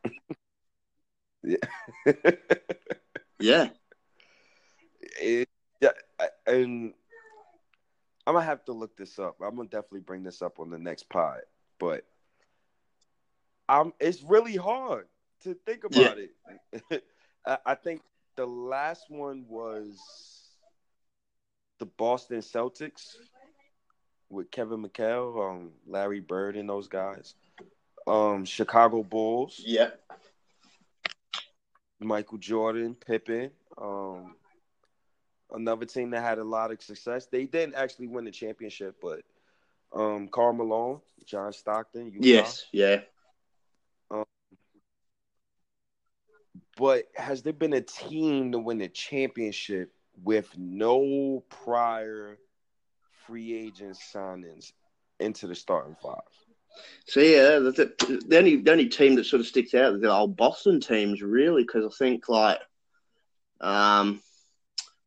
Yeah. 1.46 1.58
yeah. 3.40 3.70
It, 5.22 5.50
yeah, 5.82 5.90
and 6.48 6.94
I'm 8.26 8.34
gonna 8.34 8.46
have 8.46 8.64
to 8.66 8.72
look 8.72 8.96
this 8.96 9.20
up. 9.20 9.36
I'm 9.42 9.58
gonna 9.58 9.68
definitely 9.68 10.00
bring 10.02 10.24
this 10.24 10.42
up 10.42 10.60
on 10.60 10.70
the 10.70 10.80
next 10.80 11.10
pod, 11.10 11.42
but 11.80 12.06
I'm. 13.80 13.94
It's 14.00 14.22
really 14.22 14.56
hard 14.56 15.08
to 15.44 15.56
think 15.66 15.84
about 15.84 16.18
yeah. 16.18 16.26
it. 16.90 17.04
I 17.66 17.76
think 17.76 18.02
the 18.36 18.46
last 18.46 19.10
one 19.10 19.46
was 19.48 20.00
the 21.80 21.86
Boston 21.86 22.40
Celtics 22.40 23.16
with 24.30 24.52
Kevin 24.52 24.84
McHale, 24.84 25.50
um, 25.50 25.72
Larry 25.86 26.20
Bird, 26.20 26.56
and 26.56 26.70
those 26.70 26.88
guys. 26.88 27.36
Um, 28.08 28.46
Chicago 28.46 29.04
Bulls. 29.04 29.62
Yeah. 29.64 29.92
Michael 32.00 32.38
Jordan, 32.38 32.96
Pippen, 32.96 33.52
um, 33.78 34.36
another 35.52 35.86
team 35.86 36.10
that 36.12 36.22
had 36.22 36.38
a 36.38 36.44
lot 36.44 36.72
of 36.72 36.82
success. 36.82 37.28
They 37.28 37.46
didn't 37.46 37.76
actually 37.76 38.08
win 38.08 38.26
the 38.26 38.32
championship, 38.32 38.98
but 39.02 39.22
um, 39.94 40.28
Karl 40.28 40.54
Malone, 40.54 41.00
John 41.26 41.54
Stockton, 41.54 42.08
Utah. 42.08 42.28
Yes, 42.28 42.66
yeah. 42.72 43.02
But 46.76 47.06
has 47.16 47.44
there 47.44 47.54
been 47.54 47.74
a 47.74 47.82
team 47.82 48.52
to 48.52 48.60
win 48.60 48.80
the 48.80 48.88
championship 48.88 49.94
with 50.24 50.50
no 50.58 51.44
prior 51.50 52.38
free 53.26 53.54
agent 53.54 53.98
signings 54.14 54.72
into 55.20 55.48
the 55.48 55.56
starting 55.56 55.96
five? 56.02 56.22
So 57.06 57.20
yeah, 57.20 57.60
the, 57.60 58.22
the, 58.28 58.38
only 58.38 58.58
the 58.58 58.72
only 58.72 58.88
team 58.88 59.16
that 59.16 59.26
sort 59.26 59.40
of 59.40 59.48
sticks 59.48 59.74
out 59.74 59.94
is 59.94 60.02
the 60.02 60.12
old 60.12 60.36
Boston 60.36 60.80
teams, 60.80 61.22
really, 61.22 61.64
because 61.64 61.86
I 61.86 61.96
think 61.96 62.28
like, 62.30 62.60
um, 63.62 64.22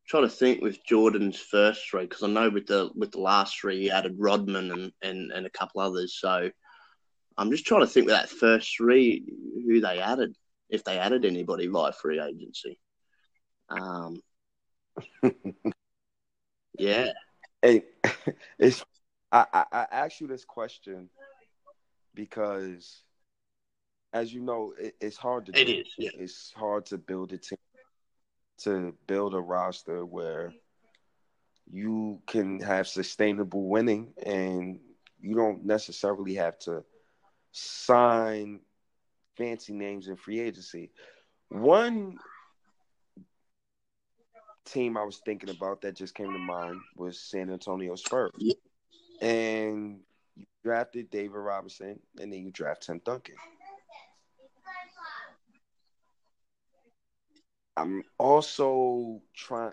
trying 0.06 0.22
to 0.22 0.28
think 0.28 0.62
with 0.62 0.84
Jordan's 0.84 1.38
first 1.38 1.88
three, 1.90 2.02
because 2.02 2.22
I 2.22 2.28
know 2.28 2.50
with 2.50 2.66
the 2.66 2.90
with 2.94 3.12
the 3.12 3.20
last 3.20 3.58
three 3.58 3.80
he 3.80 3.90
added 3.90 4.14
Rodman 4.16 4.70
and, 4.70 4.92
and 5.02 5.32
and 5.32 5.46
a 5.46 5.50
couple 5.50 5.80
others. 5.80 6.16
So 6.20 6.50
I'm 7.36 7.50
just 7.50 7.66
trying 7.66 7.80
to 7.80 7.86
think 7.86 8.06
with 8.06 8.14
that 8.14 8.30
first 8.30 8.76
three 8.76 9.24
who 9.66 9.80
they 9.80 9.98
added, 9.98 10.36
if 10.68 10.84
they 10.84 10.98
added 10.98 11.24
anybody 11.24 11.66
via 11.66 11.92
free 11.92 12.20
agency. 12.20 12.78
Um, 13.68 14.20
yeah. 16.78 17.12
Hey, 17.62 17.84
it's 18.58 18.84
I, 19.32 19.46
I, 19.52 19.64
I 19.72 19.86
asked 19.90 20.20
you 20.20 20.26
this 20.26 20.44
question 20.44 21.08
because, 22.14 23.02
as 24.12 24.32
you 24.32 24.40
know, 24.40 24.72
it, 24.78 24.94
it's 25.00 25.16
hard 25.16 25.46
to. 25.46 25.52
It 25.60 25.66
do. 25.66 25.72
is. 25.80 25.86
Yeah. 25.98 26.10
It's 26.14 26.52
hard 26.54 26.86
to 26.86 26.98
build 26.98 27.32
a 27.32 27.38
team, 27.38 27.58
to 28.58 28.94
build 29.06 29.34
a 29.34 29.40
roster 29.40 30.04
where 30.04 30.52
you 31.70 32.20
can 32.26 32.60
have 32.60 32.86
sustainable 32.86 33.68
winning, 33.68 34.12
and 34.24 34.78
you 35.20 35.34
don't 35.34 35.64
necessarily 35.64 36.34
have 36.34 36.58
to 36.60 36.84
sign 37.52 38.60
fancy 39.36 39.72
names 39.72 40.08
in 40.08 40.16
free 40.16 40.40
agency. 40.40 40.90
One 41.48 42.18
team 44.64 44.96
I 44.96 45.04
was 45.04 45.20
thinking 45.24 45.50
about 45.50 45.80
that 45.82 45.96
just 45.96 46.14
came 46.14 46.32
to 46.32 46.38
mind 46.38 46.80
was 46.96 47.20
San 47.20 47.50
Antonio 47.50 47.94
Spurs. 47.94 48.32
And 49.20 50.00
you 50.36 50.44
drafted 50.64 51.10
David 51.10 51.36
Robinson, 51.36 51.98
and 52.18 52.32
then 52.32 52.44
you 52.44 52.50
draft 52.50 52.82
Tim 52.82 53.00
Duncan. 53.04 53.36
I'm 57.76 58.02
also 58.18 59.22
trying. 59.34 59.72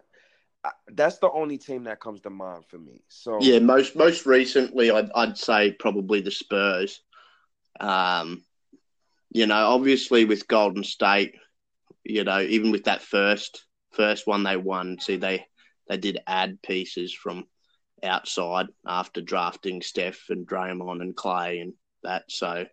That's 0.87 1.17
the 1.17 1.29
only 1.31 1.57
team 1.57 1.85
that 1.85 1.99
comes 1.99 2.21
to 2.21 2.29
mind 2.29 2.65
for 2.69 2.77
me. 2.77 3.01
So 3.09 3.39
yeah, 3.41 3.59
most 3.59 3.95
most 3.95 4.25
recently, 4.25 4.91
I'd, 4.91 5.09
I'd 5.13 5.37
say 5.37 5.71
probably 5.71 6.21
the 6.21 6.31
Spurs. 6.31 7.01
Um, 7.79 8.43
you 9.33 9.47
know, 9.47 9.67
obviously 9.67 10.25
with 10.25 10.47
Golden 10.47 10.83
State, 10.83 11.35
you 12.03 12.23
know, 12.23 12.39
even 12.39 12.71
with 12.71 12.85
that 12.85 13.01
first 13.01 13.65
first 13.91 14.27
one 14.27 14.43
they 14.43 14.57
won. 14.57 14.99
See, 14.99 15.17
they 15.17 15.45
they 15.89 15.97
did 15.97 16.19
add 16.27 16.61
pieces 16.61 17.13
from 17.13 17.45
outside 18.03 18.67
after 18.85 19.21
drafting 19.21 19.81
Steph 19.81 20.25
and 20.29 20.47
Draymond 20.47 21.01
and 21.01 21.15
Klay 21.15 21.61
and 21.61 21.73
that. 22.03 22.23
So, 22.29 22.65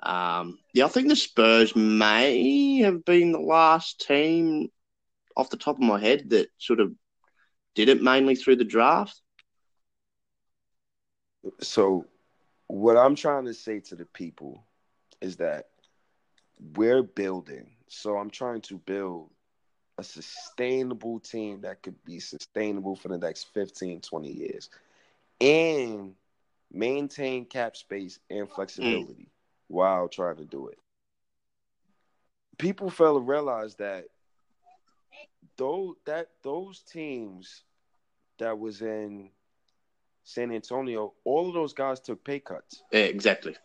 um, 0.00 0.58
yeah, 0.72 0.84
I 0.84 0.88
think 0.88 1.08
the 1.08 1.16
Spurs 1.16 1.74
may 1.74 2.78
have 2.78 3.04
been 3.04 3.32
the 3.32 3.40
last 3.40 4.06
team 4.06 4.68
off 5.36 5.50
the 5.50 5.56
top 5.56 5.76
of 5.76 5.82
my 5.82 5.98
head 5.98 6.30
that 6.30 6.48
sort 6.58 6.80
of 6.80 6.92
did 7.74 7.88
it 7.88 8.02
mainly 8.02 8.36
through 8.36 8.56
the 8.56 8.64
draft. 8.64 9.20
So, 11.60 12.04
what 12.68 12.96
I'm 12.96 13.16
trying 13.16 13.46
to 13.46 13.54
say 13.54 13.80
to 13.80 13.96
the 13.96 14.04
people 14.04 14.64
is 15.20 15.36
that 15.36 15.69
we're 16.74 17.02
building. 17.02 17.70
So, 17.88 18.16
I'm 18.16 18.30
trying 18.30 18.60
to 18.62 18.78
build 18.78 19.30
a 19.98 20.02
sustainable 20.02 21.20
team 21.20 21.60
that 21.60 21.82
could 21.82 22.02
be 22.04 22.20
sustainable 22.20 22.96
for 22.96 23.08
the 23.08 23.18
next 23.18 23.52
15, 23.52 24.00
20 24.00 24.28
years 24.30 24.70
and 25.40 26.14
maintain 26.72 27.44
cap 27.44 27.76
space 27.76 28.18
and 28.30 28.48
flexibility 28.50 29.24
mm. 29.24 29.28
while 29.68 30.08
trying 30.08 30.36
to 30.36 30.44
do 30.44 30.68
it. 30.68 30.78
People 32.58 32.90
fail 32.90 33.14
to 33.14 33.20
realize 33.20 33.74
that 33.76 34.06
those 35.56 35.96
that 36.06 36.28
those 36.42 36.80
teams 36.80 37.62
that 38.38 38.58
was 38.58 38.82
in 38.82 39.30
San 40.24 40.52
Antonio, 40.52 41.14
all 41.24 41.48
of 41.48 41.54
those 41.54 41.72
guys 41.72 42.00
took 42.00 42.22
pay 42.24 42.40
cuts. 42.40 42.82
Exactly. 42.92 43.56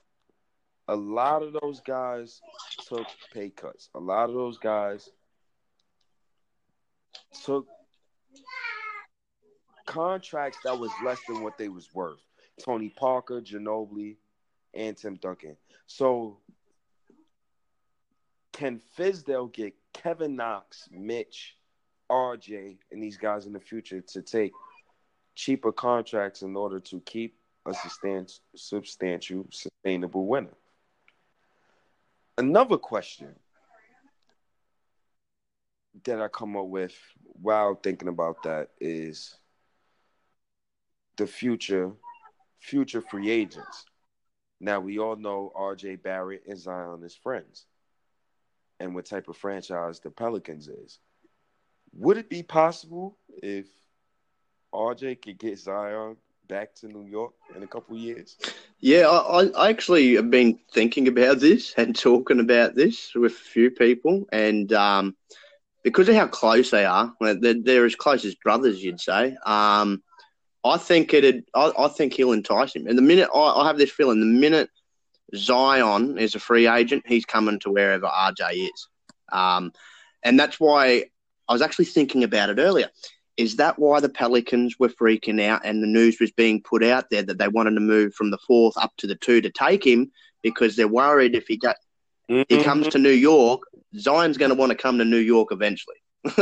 A 0.88 0.96
lot 0.96 1.42
of 1.42 1.56
those 1.62 1.80
guys 1.80 2.42
took 2.88 3.08
pay 3.34 3.50
cuts. 3.50 3.90
A 3.96 4.00
lot 4.00 4.30
of 4.30 4.36
those 4.36 4.58
guys 4.58 5.10
took 7.44 7.68
contracts 9.86 10.60
that 10.64 10.78
was 10.78 10.92
less 11.04 11.20
than 11.28 11.42
what 11.42 11.58
they 11.58 11.70
was 11.70 11.90
worth. 11.94 12.20
Tony 12.64 12.90
Parker, 12.90 13.42
Ginobili, 13.42 14.18
and 14.74 14.96
Tim 14.96 15.16
Duncan. 15.16 15.58
So 15.88 16.38
can 18.54 18.82
Fizdale 18.98 19.52
get 19.52 19.74
Kevin 19.94 20.36
Knox, 20.36 20.88
Mitch, 20.92 21.58
RJ, 22.10 22.78
and 22.92 23.02
these 23.02 23.18
guys 23.18 23.46
in 23.46 23.54
the 23.54 23.60
future 23.60 24.02
to 24.02 24.22
take 24.22 24.52
cheaper 25.36 25.72
contracts 25.72 26.42
in 26.42 26.56
order 26.56 26.80
to 26.80 27.00
keep 27.02 27.38
a 27.66 27.74
substantial, 27.74 28.40
substantial 28.56 29.46
sustainable 29.52 30.28
winner? 30.28 30.54
Another 32.38 32.78
question 32.78 33.34
that 36.04 36.22
I 36.22 36.28
come 36.28 36.58
up 36.58 36.68
with 36.68 36.94
while 37.42 37.76
thinking 37.76 38.10
about 38.10 38.44
that 38.44 38.70
is 38.80 39.36
the 41.18 41.26
future 41.26 41.92
future 42.60 43.02
free 43.02 43.30
agents. 43.30 43.86
Now 44.60 44.80
we 44.80 45.00
all 45.00 45.16
know 45.16 45.52
RJ 45.56 46.02
Barrett 46.04 46.44
and 46.48 46.58
Zion 46.58 47.04
is 47.04 47.16
friends. 47.16 47.66
And 48.80 48.94
what 48.94 49.06
type 49.06 49.30
of 49.30 49.38
franchise 49.38 50.02
the 50.02 50.10
Pelicans 50.10 50.68
is. 50.68 51.00
Would 51.94 52.18
it 52.18 52.30
be 52.30 52.44
possible 52.44 53.18
if 53.30 53.68
RJ 54.74 55.22
could 55.22 55.38
get 55.38 55.60
Zion 55.60 56.18
back 56.48 56.76
to 56.76 56.88
New 56.88 57.06
York 57.06 57.34
in 57.56 57.64
a 57.64 57.68
couple 57.68 57.98
years? 57.98 58.38
Yeah, 58.80 59.08
I, 59.08 59.48
I 59.58 59.70
actually 59.70 60.16
have 60.16 60.30
been 60.30 60.60
thinking 60.72 61.08
about 61.08 61.40
this 61.40 61.74
and 61.78 61.96
talking 62.00 62.40
about 62.40 62.76
this 62.76 63.14
with 63.16 63.34
a 63.34 63.36
few 63.36 63.72
people, 63.72 64.26
and 64.32 64.72
um, 64.74 65.16
because 65.84 66.10
of 66.10 66.16
how 66.16 66.28
close 66.28 66.72
they 66.72 66.86
are, 66.86 67.14
they're, 67.20 67.62
they're 67.62 67.86
as 67.86 67.96
close 67.96 68.26
as 68.26 68.36
brothers, 68.36 68.84
you'd 68.84 69.00
say. 69.00 69.36
Um, 69.46 70.04
I 70.64 70.78
think 70.78 71.14
it. 71.14 71.46
I, 71.54 71.72
I, 71.78 71.88
think 71.90 72.14
he'll 72.14 72.32
entice 72.32 72.76
him. 72.76 72.88
And 72.88 72.98
the 72.98 73.04
minute 73.04 73.30
I, 73.34 73.40
I, 73.40 73.68
have 73.68 73.78
this 73.78 73.92
feeling, 73.92 74.20
the 74.20 74.26
minute 74.26 74.70
Zion 75.36 76.18
is 76.18 76.34
a 76.34 76.40
free 76.40 76.68
agent, 76.68 77.04
he's 77.06 77.26
coming 77.26 77.60
to 77.60 77.72
wherever 77.72 78.08
RJ 78.08 78.70
is. 78.74 78.88
Um, 79.32 79.72
and 80.24 80.40
that's 80.40 80.60
why 80.60 81.06
I 81.48 81.54
was 81.54 81.62
actually 81.62 81.86
thinking 81.86 82.24
about 82.24 82.50
it 82.50 82.58
earlier. 82.58 82.90
Is 83.38 83.58
that 83.58 83.78
why 83.78 84.00
the 84.00 84.10
Pelicans 84.10 84.80
were 84.80 84.90
freaking 84.90 85.42
out 85.42 85.66
and 85.66 85.84
the 85.84 85.88
news 85.88 86.20
was 86.20 86.32
being 86.32 86.62
put 86.62 86.84
out 86.84 87.10
there 87.10 87.24
that 87.24 87.38
they 87.38 87.50
wanted 87.50 87.72
to 87.72 87.82
move 87.82 88.14
from 88.14 88.32
the 88.32 88.38
fourth 88.38 88.78
up 88.78 88.94
to 88.98 89.08
the 89.08 89.16
two 89.16 89.42
to 89.42 89.50
take 89.50 89.86
him 89.86 90.12
because 90.42 90.76
they're 90.76 90.88
worried 90.88 91.36
if 91.36 91.48
he 91.48 91.58
got 91.58 91.76
mm-hmm. 92.30 92.44
he 92.48 92.64
comes 92.64 92.88
to 92.90 93.00
New 93.00 93.10
York, 93.10 93.64
Zion's 93.98 94.38
going 94.38 94.50
to 94.50 94.56
want 94.56 94.72
to 94.72 94.78
come 94.78 94.98
to 95.00 95.06
New 95.06 95.18
York 95.18 95.50
eventually. 95.52 95.98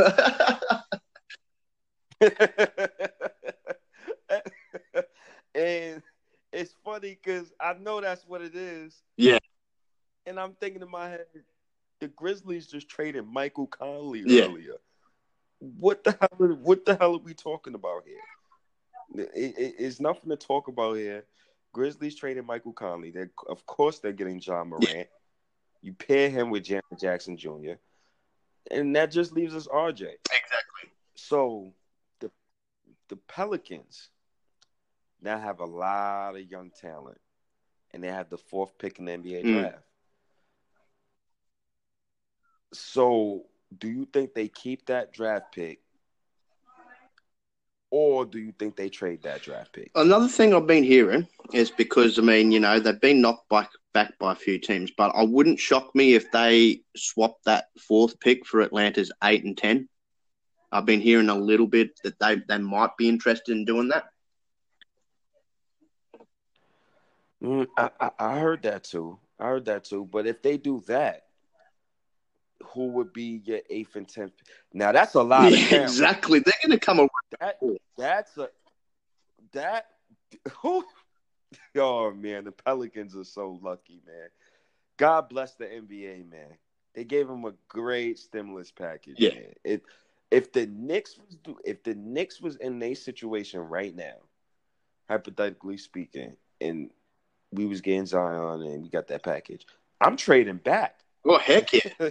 and 5.56 6.02
it's 6.52 6.76
funny 6.84 7.18
because 7.22 7.52
I 7.60 7.74
know 7.74 8.02
that's 8.02 8.26
what 8.28 8.42
it 8.42 8.56
is. 8.56 9.02
Yeah. 9.18 9.40
And 10.26 10.40
I'm 10.40 10.54
thinking 10.54 10.82
in 10.82 10.90
my 10.90 11.10
head, 11.10 11.26
the 12.00 12.08
Grizzlies 12.10 12.68
just 12.68 12.88
traded 12.90 13.26
Michael 13.28 13.68
Conley 13.68 14.24
yeah. 14.26 14.44
earlier. 14.44 14.76
What 15.80 16.04
the 16.04 16.12
hell? 16.20 16.58
What 16.62 16.86
the 16.86 16.96
hell 16.96 17.16
are 17.16 17.20
we 17.20 17.34
talking 17.34 17.74
about 17.74 18.04
here? 18.06 19.26
It, 19.34 19.56
it, 19.58 19.76
it's 19.80 20.00
nothing 20.00 20.30
to 20.30 20.36
talk 20.36 20.68
about 20.68 20.98
here. 20.98 21.24
Grizzlies 21.72 22.16
traded 22.16 22.46
Michael 22.46 22.74
Conley. 22.74 23.12
They're, 23.12 23.32
of 23.48 23.66
course, 23.66 24.00
they're 24.00 24.12
getting 24.12 24.42
Ja 24.42 24.64
Morant. 24.64 25.08
You 25.82 25.94
pair 25.94 26.30
him 26.30 26.50
with 26.50 26.64
Jaren 26.66 27.00
Jackson 27.00 27.38
Jr., 27.38 27.74
and 28.72 28.96
that 28.96 29.12
just 29.12 29.34
leaves 29.34 29.56
us 29.56 29.68
RJ. 29.68 30.02
Exactly. 30.02 30.90
So 31.16 31.74
the 32.20 32.30
the 33.10 33.16
Pelicans 33.16 34.10
now 35.22 35.40
have 35.40 35.60
a 35.60 35.66
lot 35.66 36.36
of 36.36 36.42
young 36.42 36.72
talent, 36.72 37.20
and 37.92 38.04
they 38.04 38.10
have 38.10 38.30
the 38.30 38.38
fourth 38.38 38.78
pick 38.78 39.00
in 39.00 39.06
the 39.06 39.12
NBA 39.14 39.44
mm. 39.44 39.62
draft. 39.62 39.84
So, 42.74 43.46
do 43.80 43.90
you 43.90 44.06
think 44.06 44.34
they 44.34 44.48
keep 44.48 44.86
that 44.88 45.14
draft 45.14 45.54
pick 45.54 45.80
or 47.94 48.26
do 48.26 48.40
you 48.40 48.52
think 48.58 48.76
they 48.76 48.90
trade 48.90 49.22
that 49.22 49.44
draft 49.44 49.72
pick? 49.72 49.92
Another 49.94 50.28
thing 50.28 50.52
I've 50.52 50.66
been 50.66 50.84
hearing 50.84 51.28
is 51.54 51.70
because 51.70 52.18
I 52.18 52.24
mean, 52.24 52.52
you 52.52 52.60
know, 52.60 52.80
they've 52.80 53.00
been 53.00 53.22
knocked 53.22 53.48
back 53.50 53.70
back 53.94 54.18
by 54.18 54.32
a 54.32 54.36
few 54.36 54.58
teams, 54.58 54.90
but 54.98 55.12
I 55.16 55.22
wouldn't 55.22 55.60
shock 55.60 55.94
me 55.94 56.16
if 56.16 56.32
they 56.32 56.82
swap 56.98 57.38
that 57.46 57.66
fourth 57.80 58.20
pick 58.20 58.48
for 58.48 58.62
Atlanta's 58.62 59.12
eight 59.24 59.44
and 59.44 59.56
ten. 59.56 59.88
I've 60.72 60.88
been 60.88 61.02
hearing 61.02 61.30
a 61.30 61.36
little 61.36 61.68
bit 61.68 61.92
that 62.04 62.18
they 62.20 62.42
they 62.48 62.58
might 62.58 62.98
be 62.98 63.08
interested 63.08 63.52
in 63.52 63.64
doing 63.64 63.90
that. 63.90 64.06
Mm, 67.44 67.68
I, 67.78 67.90
I, 68.00 68.10
I 68.18 68.40
heard 68.40 68.64
that 68.64 68.86
too. 68.86 69.20
I 69.40 69.46
heard 69.46 69.66
that 69.66 69.84
too. 69.84 70.10
But 70.12 70.26
if 70.26 70.42
they 70.42 70.58
do 70.58 70.82
that, 70.88 71.26
who 72.64 72.88
would 72.88 73.14
be 73.14 73.42
your 73.46 73.60
eighth 73.70 73.96
and 73.96 74.08
tenth. 74.08 74.34
Now 74.74 74.92
that's 74.92 75.16
a 75.16 75.24
lot. 75.24 75.52
Yeah, 75.52 75.84
exactly. 75.84 76.40
They're 76.40 76.54
to 76.70 76.80
come 76.80 77.00
over. 77.00 77.10
That, 77.40 77.60
that's 77.98 78.38
a 78.38 78.50
that. 79.54 79.88
Who? 80.62 80.84
Oh 81.78 82.12
man, 82.12 82.46
the 82.46 82.52
Pelicans 82.52 83.16
are 83.16 83.24
so 83.24 83.60
lucky, 83.62 84.02
man. 84.06 84.30
God 84.98 85.30
bless 85.30 85.54
the 85.56 85.66
NBA, 85.66 86.30
man. 86.30 86.58
They 86.96 87.04
gave 87.04 87.28
them 87.28 87.46
a 87.46 87.54
great 87.68 88.20
stimulus 88.20 88.72
package. 88.72 89.16
Yeah. 89.18 89.34
Man. 89.34 89.54
It, 89.64 89.84
if 90.32 90.52
the 90.52 90.66
Knicks 90.66 91.18
was 91.18 91.56
if 91.64 91.84
the 91.84 91.94
Knicks 91.96 92.42
was 92.42 92.56
in 92.58 92.82
a 92.82 92.94
situation 92.94 93.60
right 93.60 93.96
now, 93.96 94.16
hypothetically 95.10 95.78
speaking, 95.78 96.36
and 96.60 96.90
we 97.52 97.66
was 97.66 97.82
getting 97.82 98.06
Zion 98.06 98.62
and 98.64 98.84
we 98.84 98.90
got 98.90 99.08
that 99.10 99.24
package, 99.24 99.66
I'm 100.02 100.18
trading 100.18 100.58
back. 100.58 101.02
Oh 101.26 101.38
heck 101.38 101.72
yeah! 101.74 101.92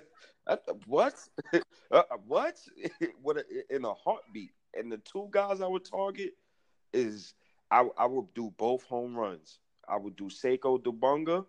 what? 0.86 1.14
uh, 1.90 2.02
what? 2.26 2.58
what? 3.22 3.44
In 3.70 3.84
a 3.84 3.94
heartbeat. 3.94 4.52
And 4.74 4.90
the 4.90 4.98
two 4.98 5.28
guys 5.30 5.60
I 5.60 5.66
would 5.66 5.84
target 5.84 6.32
is 6.92 7.34
I 7.70 7.86
I 7.98 8.06
would 8.06 8.32
do 8.34 8.52
both 8.56 8.82
home 8.84 9.14
runs. 9.14 9.58
I 9.88 9.96
would 9.96 10.16
do 10.16 10.24
Sekou 10.24 10.82
Doumbouya 10.82 11.44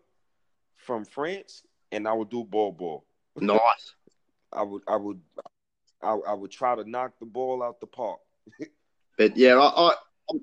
from 0.75 1.05
France, 1.05 1.63
and 1.91 2.07
I 2.07 2.13
would 2.13 2.29
do 2.29 2.43
Bol 2.43 2.71
Bol. 2.71 3.05
Nice. 3.37 3.59
I 4.53 4.63
would 4.63 4.83
I 4.87 4.95
would 4.95 5.21
I, 6.01 6.17
I, 6.27 6.33
would 6.33 6.51
try 6.51 6.75
to 6.75 6.87
knock 6.87 7.13
the 7.19 7.25
ball 7.25 7.63
out 7.63 7.79
the 7.79 7.87
park. 7.87 8.19
but 9.17 9.35
yeah, 9.35 9.57
I, 9.57 9.93
I 10.29 10.35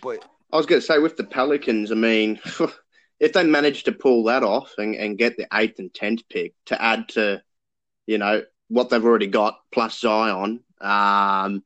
but 0.00 0.24
I 0.52 0.56
was 0.56 0.66
going 0.66 0.80
to 0.80 0.86
say 0.86 0.98
with 0.98 1.16
the 1.16 1.24
Pelicans, 1.24 1.90
I 1.90 1.96
mean, 1.96 2.40
if 3.20 3.32
they 3.32 3.44
manage 3.44 3.84
to 3.84 3.92
pull 3.92 4.24
that 4.24 4.42
off 4.42 4.72
and, 4.78 4.94
and 4.94 5.18
get 5.18 5.36
the 5.36 5.46
eighth 5.52 5.78
and 5.78 5.92
tenth 5.92 6.22
pick 6.28 6.54
to 6.66 6.80
add 6.80 7.08
to 7.10 7.42
you 8.06 8.18
know, 8.18 8.42
what 8.68 8.88
they've 8.88 9.04
already 9.04 9.26
got 9.26 9.60
plus 9.72 9.98
Zion, 9.98 10.62
um, 10.80 11.62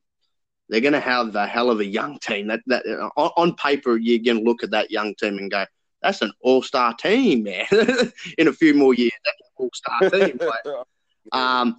they're 0.69 0.81
going 0.81 0.93
to 0.93 0.99
have 0.99 1.35
a 1.35 1.47
hell 1.47 1.71
of 1.71 1.79
a 1.79 1.85
young 1.85 2.19
team. 2.19 2.47
That 2.47 2.61
that 2.67 2.85
on, 3.15 3.31
on 3.37 3.55
paper, 3.55 3.97
you're 3.97 4.23
going 4.23 4.43
to 4.43 4.49
look 4.49 4.63
at 4.63 4.71
that 4.71 4.91
young 4.91 5.15
team 5.15 5.37
and 5.37 5.49
go, 5.49 5.65
"That's 6.01 6.21
an 6.21 6.31
all-star 6.41 6.95
team, 6.95 7.43
man." 7.43 7.65
In 8.37 8.47
a 8.47 8.53
few 8.53 8.73
more 8.73 8.93
years, 8.93 9.11
that's 9.23 9.37
an 9.41 9.55
all-star 9.57 10.09
team. 10.09 10.39
But, 10.63 11.37
um, 11.37 11.77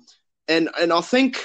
and 0.48 0.68
and 0.78 0.92
I 0.92 1.00
think 1.00 1.42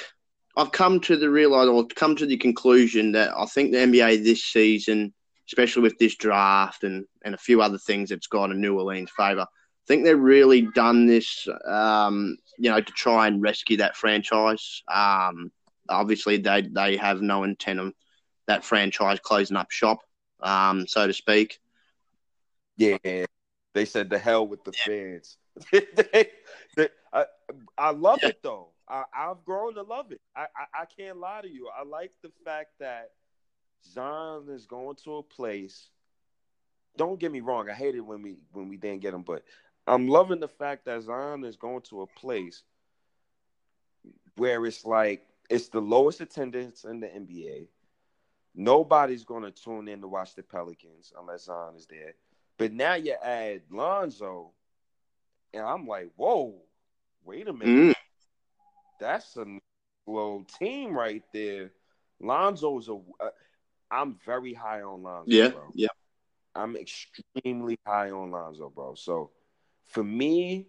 I've 0.55 0.71
come 0.71 0.99
to 1.01 1.17
the 1.17 1.29
real 1.29 1.53
or 1.53 1.85
come 1.87 2.15
to 2.15 2.25
the 2.25 2.37
conclusion 2.37 3.11
that 3.13 3.33
I 3.35 3.45
think 3.45 3.71
the 3.71 3.79
NBA 3.79 4.23
this 4.23 4.43
season, 4.43 5.13
especially 5.47 5.83
with 5.83 5.97
this 5.99 6.15
draft 6.15 6.83
and, 6.83 7.05
and 7.23 7.33
a 7.33 7.39
few 7.39 7.61
other 7.61 7.77
things 7.77 8.09
that's 8.09 8.27
gone 8.27 8.51
in 8.51 8.61
New 8.61 8.77
Orleans' 8.77 9.11
favour, 9.17 9.47
I 9.83 9.87
think 9.87 10.05
they've 10.05 10.19
really 10.19 10.61
done 10.61 11.05
this, 11.05 11.47
um, 11.65 12.37
you 12.57 12.69
know, 12.69 12.79
to 12.79 12.93
try 12.93 13.27
and 13.27 13.41
rescue 13.41 13.77
that 13.77 13.97
franchise. 13.97 14.81
Um, 14.87 15.51
obviously, 15.89 16.37
they 16.37 16.61
they 16.61 16.95
have 16.97 17.21
no 17.21 17.43
intent 17.43 17.79
of 17.79 17.93
that 18.47 18.63
franchise 18.63 19.19
closing 19.21 19.57
up 19.57 19.71
shop, 19.71 19.99
um, 20.41 20.87
so 20.87 21.05
to 21.05 21.13
speak. 21.13 21.59
Yeah, 22.77 22.97
they 23.73 23.85
said 23.85 24.09
the 24.09 24.19
hell 24.19 24.47
with 24.47 24.63
the 24.63 24.73
yeah. 24.77 24.85
fans. 24.85 25.37
they, 25.71 26.29
they, 26.77 26.89
I, 27.11 27.25
I 27.77 27.91
love 27.91 28.19
yeah. 28.21 28.29
it 28.29 28.41
though. 28.41 28.69
I, 28.87 29.03
have 29.13 29.43
grown 29.45 29.75
to 29.75 29.81
love 29.81 30.11
it. 30.11 30.21
I, 30.35 30.43
I, 30.43 30.81
I 30.81 30.85
can't 30.85 31.17
lie 31.17 31.41
to 31.41 31.49
you. 31.49 31.69
I 31.75 31.83
like 31.83 32.11
the 32.21 32.31
fact 32.45 32.71
that 32.79 33.11
Zion 33.93 34.47
is 34.49 34.65
going 34.65 34.95
to 35.03 35.15
a 35.17 35.23
place. 35.23 35.89
Don't 36.97 37.19
get 37.19 37.31
me 37.31 37.39
wrong. 37.39 37.69
I 37.69 37.73
hate 37.73 37.95
it 37.95 38.01
when 38.01 38.21
we 38.21 38.37
when 38.51 38.69
we 38.69 38.77
didn't 38.77 39.01
get 39.01 39.13
him, 39.13 39.23
but 39.23 39.43
I'm 39.87 40.07
loving 40.07 40.39
the 40.39 40.47
fact 40.47 40.85
that 40.85 41.01
Zion 41.03 41.43
is 41.43 41.57
going 41.57 41.81
to 41.89 42.01
a 42.01 42.07
place 42.07 42.63
where 44.37 44.65
it's 44.65 44.85
like 44.85 45.25
it's 45.49 45.69
the 45.69 45.81
lowest 45.81 46.21
attendance 46.21 46.85
in 46.85 46.99
the 46.99 47.07
NBA. 47.07 47.67
Nobody's 48.55 49.23
going 49.23 49.43
to 49.43 49.51
tune 49.51 49.87
in 49.87 50.01
to 50.01 50.07
watch 50.07 50.35
the 50.35 50.43
Pelicans 50.43 51.11
unless 51.19 51.45
Zion 51.45 51.75
is 51.75 51.87
there. 51.87 52.13
But 52.57 52.71
now 52.71 52.93
you 52.93 53.15
add 53.21 53.61
Lonzo, 53.71 54.51
and 55.53 55.63
I'm 55.63 55.87
like, 55.87 56.11
whoa, 56.15 56.55
wait 57.25 57.47
a 57.47 57.53
minute. 57.53 57.95
Mm. 57.97 58.01
That's 58.99 59.35
a 59.37 59.45
little 60.05 60.45
team 60.59 60.93
right 60.93 61.23
there. 61.33 61.71
Lonzo's 62.21 62.89
a. 62.89 62.99
Uh, 63.19 63.29
I'm 63.91 64.17
very 64.25 64.53
high 64.53 64.81
on 64.81 65.03
Lonzo. 65.03 65.31
Yeah, 65.31 65.49
bro. 65.49 65.71
yeah. 65.73 65.87
I'm 66.55 66.75
extremely 66.75 67.77
high 67.85 68.11
on 68.11 68.31
Lonzo, 68.31 68.69
bro. 68.69 68.93
So 68.95 69.31
for 69.87 70.03
me, 70.03 70.67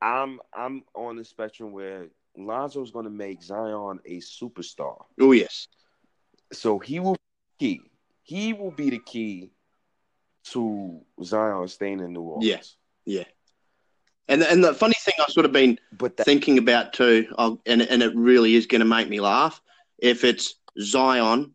I'm 0.00 0.40
I'm 0.54 0.84
on 0.94 1.16
the 1.16 1.24
spectrum 1.24 1.72
where 1.72 2.08
Lonzo's 2.36 2.90
going 2.90 3.04
to 3.04 3.10
make 3.10 3.42
Zion 3.42 4.00
a 4.04 4.18
superstar. 4.18 5.04
Oh 5.20 5.32
yes. 5.32 5.68
So 6.52 6.78
he 6.78 7.00
will 7.00 7.16
be 7.58 7.66
key. 7.66 7.80
He 8.22 8.52
will 8.52 8.70
be 8.70 8.90
the 8.90 8.98
key 8.98 9.50
to 10.44 11.00
Zion 11.22 11.68
staying 11.68 12.00
in 12.00 12.12
New 12.12 12.22
Orleans. 12.22 12.76
Yeah, 13.06 13.18
yeah. 13.18 13.24
And 14.28 14.42
and 14.42 14.62
the 14.62 14.74
funny 14.74 14.94
thing 15.00 15.14
I've 15.18 15.32
sort 15.32 15.46
of 15.46 15.52
been 15.52 15.78
but 15.92 16.16
that, 16.16 16.24
thinking 16.24 16.58
about 16.58 16.92
too, 16.92 17.26
I'll, 17.36 17.60
and 17.66 17.82
and 17.82 18.02
it 18.02 18.14
really 18.14 18.54
is 18.54 18.66
going 18.66 18.80
to 18.80 18.86
make 18.86 19.08
me 19.08 19.20
laugh 19.20 19.60
if 19.98 20.24
it's 20.24 20.54
Zion 20.80 21.52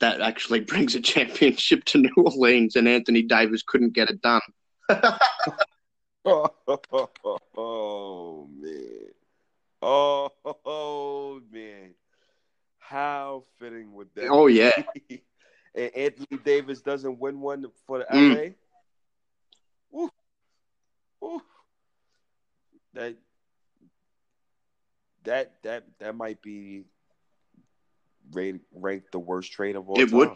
that 0.00 0.20
actually 0.20 0.60
brings 0.72 0.94
a 0.94 1.00
championship 1.00 1.84
to 1.84 1.98
New 1.98 2.14
Orleans 2.16 2.76
and 2.76 2.88
Anthony 2.88 3.22
Davis 3.22 3.62
couldn't 3.62 3.92
get 3.92 4.10
it 4.10 4.22
done. 4.22 4.40
Oh, 4.88 6.48
oh, 7.56 8.48
man. 8.60 9.10
Oh, 9.82 10.30
oh 10.64 11.40
man. 11.50 11.94
How 12.78 13.44
fitting 13.58 13.92
would 13.94 14.08
that 14.14 14.28
Oh 14.30 14.46
yeah. 14.46 14.70
and 15.74 15.94
Anthony 15.94 16.38
Davis 16.44 16.80
doesn't 16.80 17.18
win 17.18 17.40
one 17.40 17.66
for 17.86 17.98
the 17.98 18.04
mm. 18.04 18.54
LA. 19.92 20.00
Ooh. 20.00 20.10
Ooh. 21.22 21.42
That 22.94 23.14
that 25.24 25.52
that 25.62 25.84
that 25.98 26.16
might 26.16 26.40
be 26.42 26.84
ranked 28.32 29.12
the 29.12 29.18
worst 29.18 29.52
trade 29.52 29.76
of 29.76 29.88
all 29.88 30.00
it 30.00 30.08
time. 30.08 30.18
Would. 30.18 30.30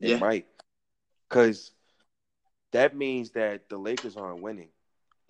It 0.00 0.10
yeah. 0.10 0.18
might. 0.18 0.46
Cause 1.28 1.72
that 2.76 2.94
means 2.94 3.30
that 3.30 3.70
the 3.70 3.78
Lakers 3.78 4.18
aren't 4.18 4.42
winning. 4.42 4.68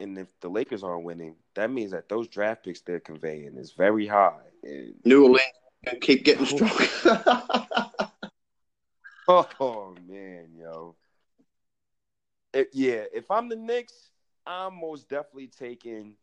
And 0.00 0.18
if 0.18 0.26
the 0.40 0.48
Lakers 0.48 0.82
aren't 0.82 1.04
winning, 1.04 1.36
that 1.54 1.70
means 1.70 1.92
that 1.92 2.08
those 2.08 2.26
draft 2.26 2.64
picks 2.64 2.80
they're 2.80 2.98
conveying 2.98 3.56
is 3.56 3.70
very 3.72 4.04
high. 4.06 4.40
And 4.64 4.94
New 5.04 5.22
Orleans 5.22 6.00
keep 6.00 6.24
getting 6.24 6.44
strong. 6.44 6.70
oh 9.28 9.94
man, 10.08 10.48
yo. 10.58 10.96
If, 12.52 12.66
yeah, 12.72 13.04
if 13.14 13.30
I'm 13.30 13.48
the 13.48 13.56
Knicks, 13.56 14.10
I'm 14.44 14.80
most 14.80 15.08
definitely 15.08 15.48
taking 15.48 16.16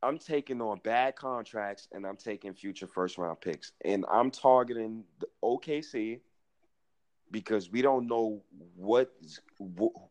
I'm 0.00 0.18
taking 0.18 0.60
on 0.60 0.78
bad 0.84 1.16
contracts 1.16 1.88
and 1.92 2.06
I'm 2.06 2.16
taking 2.16 2.54
future 2.54 2.86
first 2.86 3.18
round 3.18 3.40
picks. 3.40 3.72
And 3.84 4.04
I'm 4.08 4.30
targeting 4.30 5.04
the 5.18 5.26
OKC 5.42 6.20
because 7.34 7.68
we 7.68 7.82
don't 7.82 8.06
know 8.06 8.40
what 8.76 9.10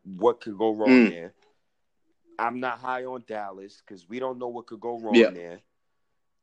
what 0.04 0.42
could 0.42 0.58
go 0.58 0.74
wrong 0.74 1.06
mm. 1.06 1.08
there. 1.08 1.32
I'm 2.38 2.60
not 2.60 2.80
high 2.80 3.06
on 3.06 3.24
Dallas 3.26 3.80
because 3.80 4.06
we 4.06 4.18
don't 4.18 4.38
know 4.38 4.48
what 4.48 4.66
could 4.66 4.80
go 4.80 4.98
wrong 4.98 5.14
yeah. 5.14 5.30
there. 5.30 5.60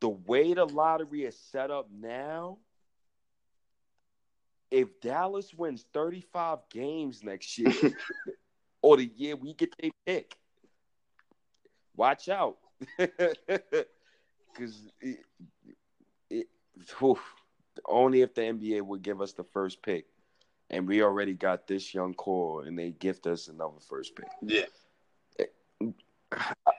The 0.00 0.08
way 0.08 0.54
the 0.54 0.64
lottery 0.64 1.22
is 1.22 1.38
set 1.52 1.70
up 1.70 1.86
now, 1.92 2.58
if 4.72 5.00
Dallas 5.00 5.54
wins 5.54 5.84
35 5.94 6.58
games 6.68 7.22
next 7.22 7.56
year 7.56 7.72
or 8.82 8.96
the 8.96 9.08
year 9.14 9.36
we 9.36 9.54
get 9.54 9.72
their 9.80 9.92
pick, 10.04 10.36
watch 11.96 12.28
out. 12.28 12.58
Because 14.54 14.82
only 17.88 18.20
if 18.20 18.34
the 18.34 18.42
NBA 18.42 18.82
would 18.82 19.00
give 19.00 19.22
us 19.22 19.32
the 19.32 19.44
first 19.44 19.82
pick 19.82 20.04
and 20.70 20.88
we 20.88 21.02
already 21.02 21.34
got 21.34 21.66
this 21.66 21.94
young 21.94 22.14
core, 22.14 22.64
and 22.64 22.78
they 22.78 22.90
gift 22.90 23.26
us 23.26 23.48
another 23.48 23.80
first 23.88 24.16
pick. 24.16 24.28
Yeah. 24.42 24.64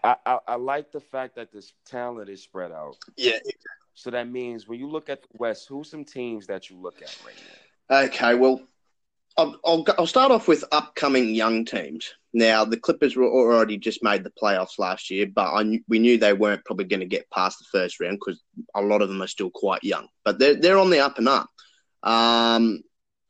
I, 0.03 0.15
I, 0.25 0.39
I 0.47 0.55
like 0.55 0.91
the 0.91 0.99
fact 0.99 1.35
that 1.35 1.51
this 1.51 1.73
talent 1.85 2.29
is 2.29 2.41
spread 2.41 2.71
out. 2.71 2.95
Yeah. 3.17 3.37
So 3.93 4.09
that 4.09 4.27
means 4.27 4.67
when 4.67 4.79
you 4.79 4.89
look 4.89 5.09
at 5.09 5.21
the 5.21 5.27
West, 5.33 5.67
who's 5.67 5.91
some 5.91 6.03
teams 6.03 6.47
that 6.47 6.69
you 6.69 6.77
look 6.77 7.01
at 7.03 7.15
right 7.23 7.35
now? 7.89 8.05
Okay, 8.05 8.33
well, 8.33 8.61
I'll, 9.37 9.59
I'll, 9.63 9.85
I'll 9.99 10.07
start 10.07 10.31
off 10.31 10.47
with 10.47 10.63
upcoming 10.71 11.35
young 11.35 11.65
teams. 11.65 12.13
Now, 12.33 12.65
the 12.65 12.77
Clippers 12.77 13.15
were 13.15 13.29
already 13.29 13.77
just 13.77 14.03
made 14.03 14.23
the 14.23 14.31
playoffs 14.31 14.79
last 14.79 15.11
year, 15.11 15.27
but 15.27 15.53
I, 15.53 15.79
we 15.87 15.99
knew 15.99 16.17
they 16.17 16.33
weren't 16.33 16.65
probably 16.65 16.85
going 16.85 17.01
to 17.01 17.05
get 17.05 17.29
past 17.29 17.59
the 17.59 17.65
first 17.71 17.99
round 17.99 18.17
because 18.19 18.41
a 18.73 18.81
lot 18.81 19.03
of 19.03 19.09
them 19.09 19.21
are 19.21 19.27
still 19.27 19.51
quite 19.53 19.83
young. 19.83 20.07
But 20.25 20.39
they're, 20.39 20.55
they're 20.55 20.79
on 20.79 20.89
the 20.89 20.99
up 20.99 21.19
and 21.19 21.29
up. 21.29 21.49
Um, 22.01 22.81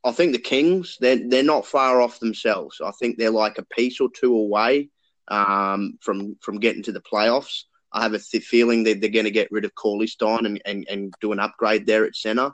I 0.05 0.11
think 0.11 0.33
the 0.33 0.39
Kings 0.39 0.97
they're 0.99 1.27
they're 1.27 1.43
not 1.43 1.65
far 1.65 2.01
off 2.01 2.19
themselves. 2.19 2.81
I 2.83 2.91
think 2.91 3.17
they're 3.17 3.31
like 3.31 3.57
a 3.57 3.65
piece 3.65 3.99
or 4.01 4.09
two 4.09 4.35
away 4.35 4.89
um, 5.29 5.97
from 6.01 6.35
from 6.41 6.59
getting 6.59 6.83
to 6.83 6.91
the 6.91 7.01
playoffs. 7.01 7.63
I 7.93 8.01
have 8.01 8.13
a 8.13 8.19
th- 8.19 8.43
feeling 8.43 8.83
that 8.83 9.01
they're 9.01 9.09
going 9.09 9.25
to 9.25 9.31
get 9.31 9.51
rid 9.51 9.65
of 9.65 9.75
Cauley-Stein 9.75 10.47
and, 10.47 10.59
and, 10.65 10.87
and 10.89 11.13
do 11.21 11.31
an 11.31 11.39
upgrade 11.39 11.85
there 11.85 12.05
at 12.05 12.15
center 12.15 12.51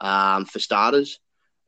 um, 0.00 0.44
for 0.44 0.58
starters. 0.58 1.20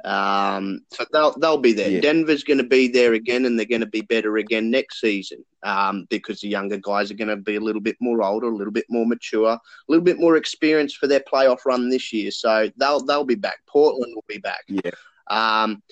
Um, 0.04 0.80
so 0.92 1.06
they'll 1.12 1.32
they'll 1.38 1.56
be 1.56 1.72
there. 1.72 1.90
Yeah. 1.90 2.00
Denver's 2.00 2.44
going 2.44 2.58
to 2.58 2.64
be 2.64 2.88
there 2.88 3.14
again, 3.14 3.46
and 3.46 3.58
they're 3.58 3.64
going 3.64 3.80
to 3.80 3.86
be 3.86 4.02
better 4.02 4.36
again 4.36 4.70
next 4.70 5.00
season 5.00 5.42
um, 5.62 6.06
because 6.10 6.40
the 6.40 6.48
younger 6.48 6.76
guys 6.76 7.10
are 7.10 7.14
going 7.14 7.28
to 7.28 7.36
be 7.36 7.56
a 7.56 7.60
little 7.60 7.80
bit 7.80 7.96
more 8.00 8.22
older, 8.22 8.48
a 8.48 8.54
little 8.54 8.72
bit 8.72 8.84
more 8.90 9.06
mature, 9.06 9.52
a 9.52 9.60
little 9.88 10.04
bit 10.04 10.18
more 10.18 10.36
experienced 10.36 10.98
for 10.98 11.06
their 11.06 11.20
playoff 11.20 11.64
run 11.64 11.88
this 11.88 12.12
year. 12.12 12.30
So 12.30 12.70
they'll 12.76 13.00
they'll 13.00 13.24
be 13.24 13.34
back. 13.34 13.60
Portland 13.66 14.12
will 14.14 14.24
be 14.28 14.38
back. 14.38 14.64
Yeah. 14.68 14.90
Um, 15.28 15.82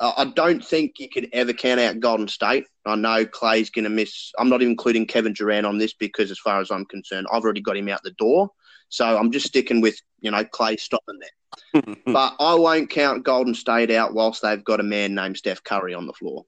I 0.00 0.32
don't 0.34 0.64
think 0.64 0.94
you 0.98 1.08
could 1.08 1.28
ever 1.32 1.52
count 1.52 1.80
out 1.80 2.00
Golden 2.00 2.28
State. 2.28 2.66
I 2.84 2.96
know 2.96 3.24
Klay's 3.24 3.70
going 3.70 3.84
to 3.84 3.90
miss. 3.90 4.32
I'm 4.38 4.48
not 4.48 4.60
even 4.60 4.72
including 4.72 5.06
Kevin 5.06 5.32
Durant 5.32 5.66
on 5.66 5.78
this 5.78 5.94
because, 5.94 6.30
as 6.30 6.38
far 6.38 6.60
as 6.60 6.70
I'm 6.70 6.84
concerned, 6.86 7.26
I've 7.32 7.42
already 7.42 7.60
got 7.60 7.76
him 7.76 7.88
out 7.88 8.02
the 8.02 8.12
door. 8.12 8.50
So 8.88 9.18
I'm 9.18 9.30
just 9.30 9.46
sticking 9.46 9.80
with 9.80 10.00
you 10.20 10.30
know 10.30 10.44
Klay 10.44 10.78
stopping 10.78 11.18
there. 11.20 11.82
but 12.06 12.34
I 12.40 12.54
won't 12.54 12.90
count 12.90 13.24
Golden 13.24 13.54
State 13.54 13.90
out 13.90 14.14
whilst 14.14 14.42
they've 14.42 14.64
got 14.64 14.80
a 14.80 14.84
man 14.84 15.14
named 15.14 15.36
Steph 15.36 15.62
Curry 15.62 15.94
on 15.94 16.06
the 16.06 16.12
floor. 16.12 16.44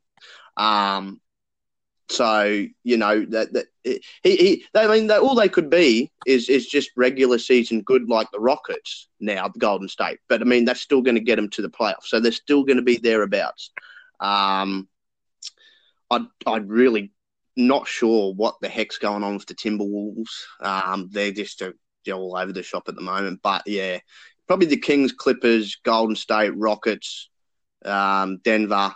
Um, 0.56 1.20
so 2.10 2.66
you 2.82 2.96
know 2.96 3.24
that, 3.26 3.52
that 3.52 3.66
he, 3.84 4.00
he 4.22 4.64
they, 4.74 4.84
I 4.84 4.88
mean 4.88 5.06
they, 5.06 5.16
all 5.16 5.34
they 5.34 5.48
could 5.48 5.70
be 5.70 6.10
is 6.26 6.48
is 6.48 6.66
just 6.66 6.90
regular 6.96 7.38
season 7.38 7.82
good 7.82 8.08
like 8.08 8.30
the 8.32 8.40
Rockets 8.40 9.08
now 9.20 9.48
the 9.48 9.58
Golden 9.58 9.88
State, 9.88 10.18
but 10.28 10.40
I 10.40 10.44
mean 10.44 10.64
that's 10.64 10.80
still 10.80 11.02
going 11.02 11.14
to 11.14 11.20
get 11.20 11.36
them 11.36 11.48
to 11.50 11.62
the 11.62 11.70
playoffs, 11.70 12.06
so 12.06 12.20
they're 12.20 12.32
still 12.32 12.64
going 12.64 12.78
to 12.78 12.82
be 12.82 12.96
thereabouts. 12.96 13.70
Um, 14.18 14.88
I 16.10 16.26
I'm 16.46 16.68
really 16.68 17.12
not 17.56 17.86
sure 17.86 18.34
what 18.34 18.56
the 18.60 18.68
heck's 18.68 18.98
going 18.98 19.22
on 19.22 19.34
with 19.34 19.46
the 19.46 19.54
Timberwolves. 19.54 20.30
Um, 20.60 21.08
they're 21.12 21.32
just 21.32 21.62
a, 21.62 21.74
they're 22.04 22.14
all 22.14 22.36
over 22.36 22.52
the 22.52 22.62
shop 22.62 22.88
at 22.88 22.96
the 22.96 23.02
moment, 23.02 23.40
but 23.42 23.62
yeah, 23.66 23.98
probably 24.48 24.66
the 24.66 24.76
Kings, 24.76 25.12
Clippers, 25.12 25.76
Golden 25.84 26.16
State, 26.16 26.56
Rockets, 26.56 27.28
um, 27.84 28.38
Denver. 28.42 28.92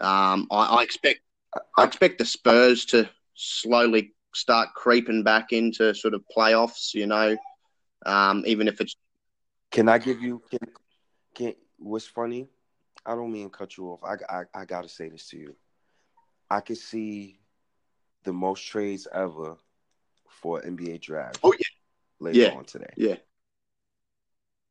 Um, 0.00 0.46
I, 0.50 0.78
I 0.78 0.82
expect 0.82 1.20
I 1.76 1.84
expect 1.84 2.18
the 2.18 2.24
Spurs 2.24 2.84
to 2.86 3.08
slowly 3.34 4.12
start 4.34 4.68
creeping 4.74 5.22
back 5.22 5.52
into 5.52 5.94
sort 5.94 6.14
of 6.14 6.22
playoffs. 6.36 6.94
You 6.94 7.06
know, 7.06 7.36
um, 8.06 8.44
even 8.46 8.68
if 8.68 8.80
it's. 8.80 8.96
Can 9.70 9.88
I 9.88 9.98
give 9.98 10.20
you? 10.20 10.42
Can, 10.50 10.58
can 11.34 11.54
what's 11.78 12.06
funny? 12.06 12.48
I 13.04 13.14
don't 13.14 13.32
mean 13.32 13.50
cut 13.50 13.76
you 13.76 13.88
off. 13.88 14.00
I, 14.04 14.16
I 14.28 14.42
I 14.54 14.64
gotta 14.64 14.88
say 14.88 15.08
this 15.08 15.28
to 15.28 15.38
you. 15.38 15.56
I 16.50 16.60
could 16.60 16.78
see 16.78 17.38
the 18.24 18.32
most 18.32 18.66
trades 18.66 19.06
ever 19.12 19.56
for 20.28 20.60
NBA 20.62 21.00
draft. 21.00 21.38
Oh 21.42 21.52
yeah, 21.52 21.66
later 22.18 22.38
yeah. 22.38 22.50
on 22.50 22.64
today. 22.64 22.92
Yeah. 22.96 23.16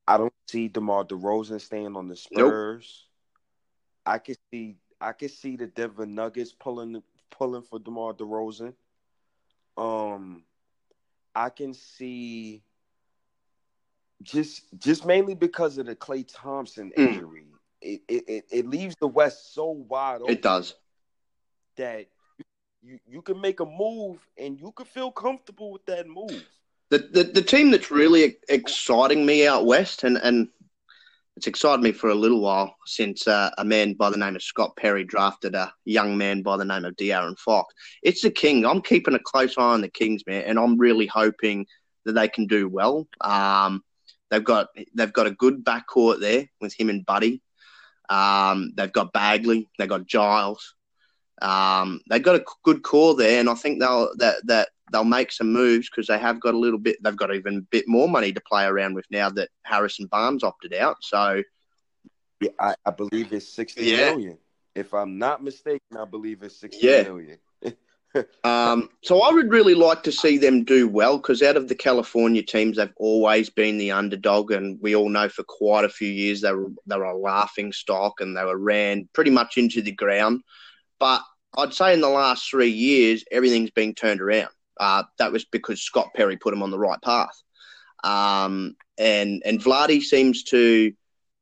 I 0.08 0.18
don't 0.18 0.34
see 0.48 0.68
DeMar 0.70 1.06
DeRozan 1.06 1.62
staying 1.62 1.96
on 1.96 2.08
the 2.08 2.16
Spurs. 2.16 3.06
Nope. 4.08 4.16
I 4.16 4.18
could 4.18 4.38
see 4.52 4.78
I 5.02 5.14
could 5.14 5.32
see 5.32 5.56
the 5.56 5.68
Denver 5.68 6.06
Nuggets 6.06 6.54
pulling 6.54 7.02
pulling 7.32 7.62
for 7.62 7.80
DeMar 7.80 8.14
DeRozan. 8.14 8.74
Um 9.78 10.44
I 11.36 11.50
can 11.50 11.74
see 11.74 12.64
just 14.22 14.64
just 14.78 15.06
mainly 15.06 15.36
because 15.36 15.78
of 15.78 15.86
the 15.86 15.96
Klay 15.96 16.26
Thompson 16.28 16.92
hmm. 16.96 17.02
injury. 17.02 17.42
Mm. 17.42 17.46
It, 17.82 18.02
it 18.10 18.46
it 18.52 18.68
leaves 18.68 18.96
the 19.00 19.08
West 19.08 19.54
so 19.54 19.70
wide 19.70 20.22
open. 20.22 20.34
It 20.34 20.42
does. 20.42 20.76
That 21.78 22.08
you 22.82 23.00
you 23.08 23.22
can 23.22 23.40
make 23.40 23.60
a 23.60 23.66
move 23.66 24.20
and 24.38 24.60
you 24.60 24.72
can 24.72 24.86
feel 24.86 25.12
comfortable 25.12 25.72
with 25.72 25.86
that 25.86 26.08
move. 26.08 26.46
The, 26.90 26.98
the 26.98 27.24
the 27.24 27.42
team 27.42 27.72
that's 27.72 27.92
really 27.92 28.38
exciting 28.50 29.26
me 29.26 29.48
out 29.48 29.66
west, 29.66 30.04
and 30.04 30.18
and 30.18 30.50
it's 31.40 31.48
excited 31.48 31.82
me 31.82 31.94
for 31.94 32.10
a 32.10 32.16
little 32.16 32.42
while 32.42 32.76
since 32.86 33.26
uh, 33.26 33.50
a 33.58 33.64
man 33.64 33.94
by 33.94 34.10
the 34.10 34.18
name 34.18 34.36
of 34.36 34.44
Scott 34.44 34.76
Perry 34.76 35.06
drafted 35.06 35.56
a 35.56 35.72
young 35.86 36.18
man 36.18 36.42
by 36.42 36.58
the 36.58 36.66
name 36.66 36.84
of 36.84 36.98
De'Aaron 36.98 37.40
Fox. 37.40 37.74
It's 38.04 38.22
the 38.22 38.30
King. 38.30 38.66
I'm 38.66 38.82
keeping 38.82 39.14
a 39.14 39.20
close 39.20 39.58
eye 39.58 39.62
on 39.62 39.80
the 39.80 39.88
Kings, 39.88 40.22
man, 40.28 40.44
and 40.44 40.60
I'm 40.60 40.78
really 40.78 41.06
hoping 41.06 41.66
that 42.04 42.12
they 42.12 42.28
can 42.28 42.46
do 42.46 42.68
well. 42.68 43.08
Um, 43.22 43.86
they've 44.30 44.44
got 44.44 44.68
they've 44.94 45.14
got 45.14 45.28
a 45.28 45.32
good 45.32 45.64
backcourt 45.64 46.20
there 46.20 46.46
with 46.60 46.78
him 46.78 46.90
and 46.90 47.06
Buddy. 47.06 47.42
Um, 48.10 48.74
they've 48.76 48.92
got 48.92 49.14
Bagley, 49.14 49.70
they've 49.78 49.88
got 49.88 50.08
Giles. 50.08 50.76
Um, 51.42 52.02
they've 52.10 52.22
got 52.22 52.36
a 52.36 52.46
good 52.64 52.84
core 52.84 53.16
there, 53.16 53.40
and 53.40 53.50
I 53.50 53.54
think 53.54 53.80
they'll 53.80 54.12
that 54.18 54.46
that 54.48 54.72
they'll 54.92 55.04
make 55.04 55.32
some 55.32 55.52
moves 55.52 55.90
because 55.90 56.08
they 56.08 56.18
have 56.18 56.40
got 56.40 56.54
a 56.54 56.58
little 56.58 56.80
bit. 56.80 56.98
They've 57.04 57.16
got 57.16 57.34
even 57.34 57.58
a 57.58 57.62
bit 57.62 57.88
more 57.88 58.08
money 58.08 58.32
to 58.34 58.42
play 58.42 58.66
around 58.66 58.96
with 58.96 59.06
now 59.10 59.30
that 59.32 59.50
Harrison 59.64 60.08
Barnes 60.08 60.44
opted 60.44 60.74
out. 60.74 60.98
So, 61.02 61.44
yeah, 62.42 62.52
I, 62.60 62.76
I 62.86 62.92
believe 62.92 63.34
it's 63.34 63.54
sixty 63.54 63.86
yeah. 63.86 64.12
million. 64.12 64.38
If 64.76 64.94
I'm 64.94 65.18
not 65.18 65.44
mistaken, 65.44 65.98
I 65.98 66.06
believe 66.06 66.44
it's 66.44 66.60
sixty 66.60 66.88
yeah. 66.88 67.04
million. 67.04 67.38
um, 68.44 68.90
so 69.04 69.22
I 69.22 69.32
would 69.32 69.52
really 69.52 69.76
like 69.76 70.04
to 70.04 70.12
see 70.12 70.38
them 70.38 70.64
do 70.64 70.88
well 70.88 71.18
because 71.18 71.42
out 71.42 71.58
of 71.58 71.68
the 71.68 71.76
California 71.76 72.42
teams, 72.42 72.78
they've 72.78 72.94
always 72.98 73.50
been 73.50 73.78
the 73.78 73.92
underdog, 73.92 74.52
and 74.52 74.80
we 74.82 74.96
all 74.96 75.10
know 75.10 75.30
for 75.30 75.44
quite 75.44 75.86
a 75.86 75.90
few 75.90 76.10
years 76.10 76.42
they 76.42 76.52
were 76.52 76.72
they 76.88 76.98
were 76.98 77.04
a 77.04 77.18
laughing 77.18 77.72
stock 77.72 78.22
and 78.22 78.36
they 78.36 78.44
were 78.44 78.58
ran 78.58 79.08
pretty 79.14 79.32
much 79.32 79.58
into 79.58 79.82
the 79.82 79.92
ground. 79.92 80.42
But 81.00 81.22
I'd 81.58 81.74
say 81.74 81.94
in 81.94 82.02
the 82.02 82.10
last 82.10 82.50
three 82.50 82.70
years, 82.70 83.24
everything's 83.32 83.72
been 83.72 83.94
turned 83.94 84.22
around. 84.22 84.50
Uh, 84.80 85.04
that 85.18 85.32
was 85.32 85.46
because 85.46 85.82
Scott 85.82 86.10
Perry 86.16 86.38
put 86.38 86.54
him 86.54 86.64
on 86.64 86.72
the 86.72 86.80
right 86.80 87.02
path. 87.02 87.44
Um, 88.04 88.76
and 88.98 89.42
and 89.46 89.60
Vlade 89.60 90.02
seems 90.02 90.44
to 90.44 90.94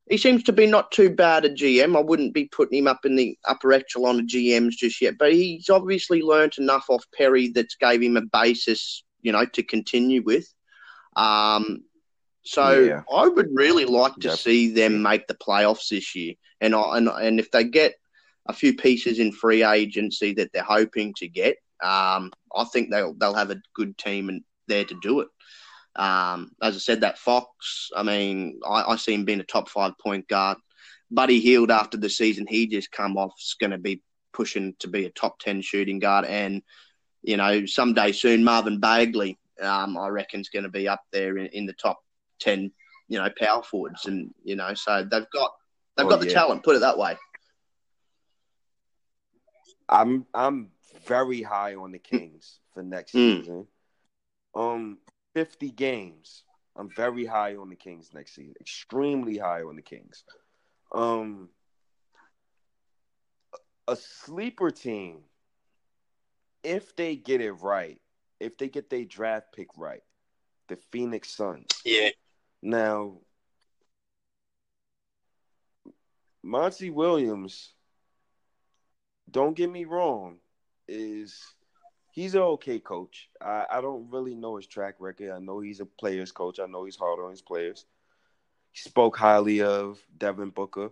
he 0.10 0.18
seems 0.18 0.44
to 0.44 0.54
be 0.54 0.66
not 0.66 0.92
too 0.92 1.10
bad 1.10 1.46
a 1.46 1.50
GM. 1.50 1.98
I 1.98 2.02
wouldn't 2.02 2.34
be 2.34 2.46
putting 2.46 2.80
him 2.80 2.88
up 2.88 3.06
in 3.06 3.16
the 3.16 3.38
upper 3.46 3.74
echelon 3.74 4.20
of 4.20 4.26
GMs 4.26 4.72
just 4.72 5.02
yet, 5.02 5.18
but 5.20 5.34
he's 5.34 5.70
obviously 5.70 6.22
learnt 6.22 6.58
enough 6.58 6.86
off 6.90 7.04
Perry 7.16 7.50
that's 7.50 7.76
gave 7.76 8.02
him 8.02 8.16
a 8.16 8.22
basis, 8.22 9.04
you 9.22 9.32
know, 9.34 9.46
to 9.46 9.64
continue 9.64 10.24
with. 10.24 10.48
Um, 11.18 11.84
so 12.44 12.80
yeah. 12.80 13.02
I 13.14 13.28
would 13.28 13.50
really 13.54 13.84
like 13.84 14.16
to 14.22 14.30
yep. 14.30 14.38
see 14.38 14.72
them 14.72 15.02
make 15.02 15.28
the 15.28 15.36
playoffs 15.36 15.90
this 15.90 16.16
year, 16.16 16.36
and 16.62 16.74
I, 16.74 16.98
and 16.98 17.10
and 17.10 17.40
if 17.40 17.52
they 17.52 17.66
get 17.66 17.96
a 18.48 18.54
few 18.54 18.74
pieces 18.74 19.20
in 19.20 19.34
free 19.34 19.64
agency 19.64 20.34
that 20.36 20.54
they're 20.54 20.64
hoping 20.64 21.14
to 21.18 21.28
get, 21.28 21.58
um, 21.84 22.32
I 22.56 22.64
think 22.72 22.90
they'll 22.90 23.14
they'll 23.14 23.34
have 23.34 23.52
a 23.52 23.62
good 23.76 23.98
team 23.98 24.30
and 24.30 24.44
there 24.68 24.86
to 24.86 24.96
do 25.02 25.22
it. 25.22 25.28
Um, 25.96 26.52
as 26.62 26.76
I 26.76 26.80
said, 26.80 27.02
that 27.02 27.18
Fox, 27.18 27.90
I 27.96 28.04
mean, 28.04 28.60
I, 28.68 28.84
I, 28.84 28.96
see 28.98 29.16
him 29.16 29.26
being 29.26 29.40
a 29.40 29.44
top 29.44 29.68
five 29.68 29.94
point 29.98 30.28
guard. 30.28 30.58
Buddy 31.10 31.40
Hield 31.40 31.72
after 31.72 31.98
the 31.98 32.10
season 32.10 32.46
he 32.48 32.68
just 32.68 32.92
come 32.92 33.18
off 33.18 33.34
is 33.40 33.56
going 33.60 33.72
to 33.72 33.78
be 33.78 34.04
pushing 34.34 34.76
to 34.80 34.88
be 34.88 35.06
a 35.06 35.10
top 35.10 35.40
ten 35.40 35.62
shooting 35.62 36.00
guard, 36.00 36.26
and 36.26 36.62
you 37.24 37.38
know 37.38 37.66
someday 37.66 38.12
soon 38.12 38.44
Marvin 38.44 38.80
Bagley, 38.80 39.40
um, 39.62 39.98
I 39.98 40.10
reckon, 40.10 40.42
is 40.42 40.50
going 40.50 40.64
to 40.64 40.70
be 40.70 40.88
up 40.88 41.02
there 41.12 41.38
in, 41.38 41.48
in, 41.48 41.66
the 41.66 41.74
top 41.74 42.00
ten, 42.40 42.72
you 43.08 43.18
know, 43.18 43.30
power 43.40 43.64
forwards, 43.64 44.06
and 44.06 44.32
you 44.44 44.56
know, 44.56 44.74
so 44.74 45.02
they've 45.10 45.30
got 45.32 45.52
they've 45.96 46.06
oh, 46.06 46.10
got 46.10 46.20
the 46.20 46.30
talent. 46.30 46.64
Put 46.64 46.76
it 46.76 46.80
that 46.80 46.98
way. 46.98 47.18
I'm 49.90 50.26
I'm 50.34 50.70
very 51.08 51.42
high 51.42 51.76
on 51.76 51.92
the 51.92 52.00
Kings 52.00 52.60
for 52.74 52.84
next 52.84 53.14
mm. 53.14 53.40
season. 53.40 53.68
Um, 54.54 54.98
fifty 55.34 55.72
games. 55.72 56.44
I'm 56.76 56.90
very 56.96 57.26
high 57.26 57.56
on 57.56 57.70
the 57.70 57.76
Kings 57.76 58.12
next 58.14 58.36
season. 58.36 58.54
Extremely 58.62 59.38
high 59.38 59.64
on 59.64 59.76
the 59.76 59.82
Kings. 59.82 60.24
Um, 60.92 61.50
a 63.88 63.96
sleeper 63.96 64.70
team, 64.70 65.20
if 66.64 66.96
they 66.96 67.16
get 67.16 67.42
it 67.42 67.54
right, 67.54 68.00
if 68.40 68.58
they 68.58 68.70
get 68.70 68.90
their 68.90 69.06
draft 69.06 69.54
pick 69.56 69.70
right, 69.78 70.04
the 70.68 70.78
Phoenix 70.92 71.32
Suns. 71.32 71.68
Yeah. 71.84 72.10
Now, 72.62 73.18
Monty 76.44 76.90
Williams 76.90 77.74
don't 79.30 79.56
get 79.56 79.70
me 79.70 79.86
wrong, 79.86 80.38
is 80.88 81.56
he's 82.12 82.36
an 82.36 82.42
okay 82.42 82.80
coach. 82.80 83.30
I, 83.42 83.66
I 83.72 83.82
don't 83.82 84.10
really 84.10 84.36
know 84.36 84.58
his 84.58 84.68
track 84.68 84.96
record. 85.00 85.32
I 85.32 85.40
know 85.40 85.60
he's 85.60 85.80
a 85.80 85.86
player's 85.86 86.32
coach. 86.32 86.60
I 86.60 86.66
know 86.66 86.86
he's 86.86 86.96
hard 86.96 87.20
on 87.20 87.32
his 87.32 87.42
players. 87.42 87.86
He 88.72 88.80
spoke 88.80 89.18
highly 89.18 89.62
of 89.62 90.00
Devin 90.18 90.50
Booker. 90.50 90.90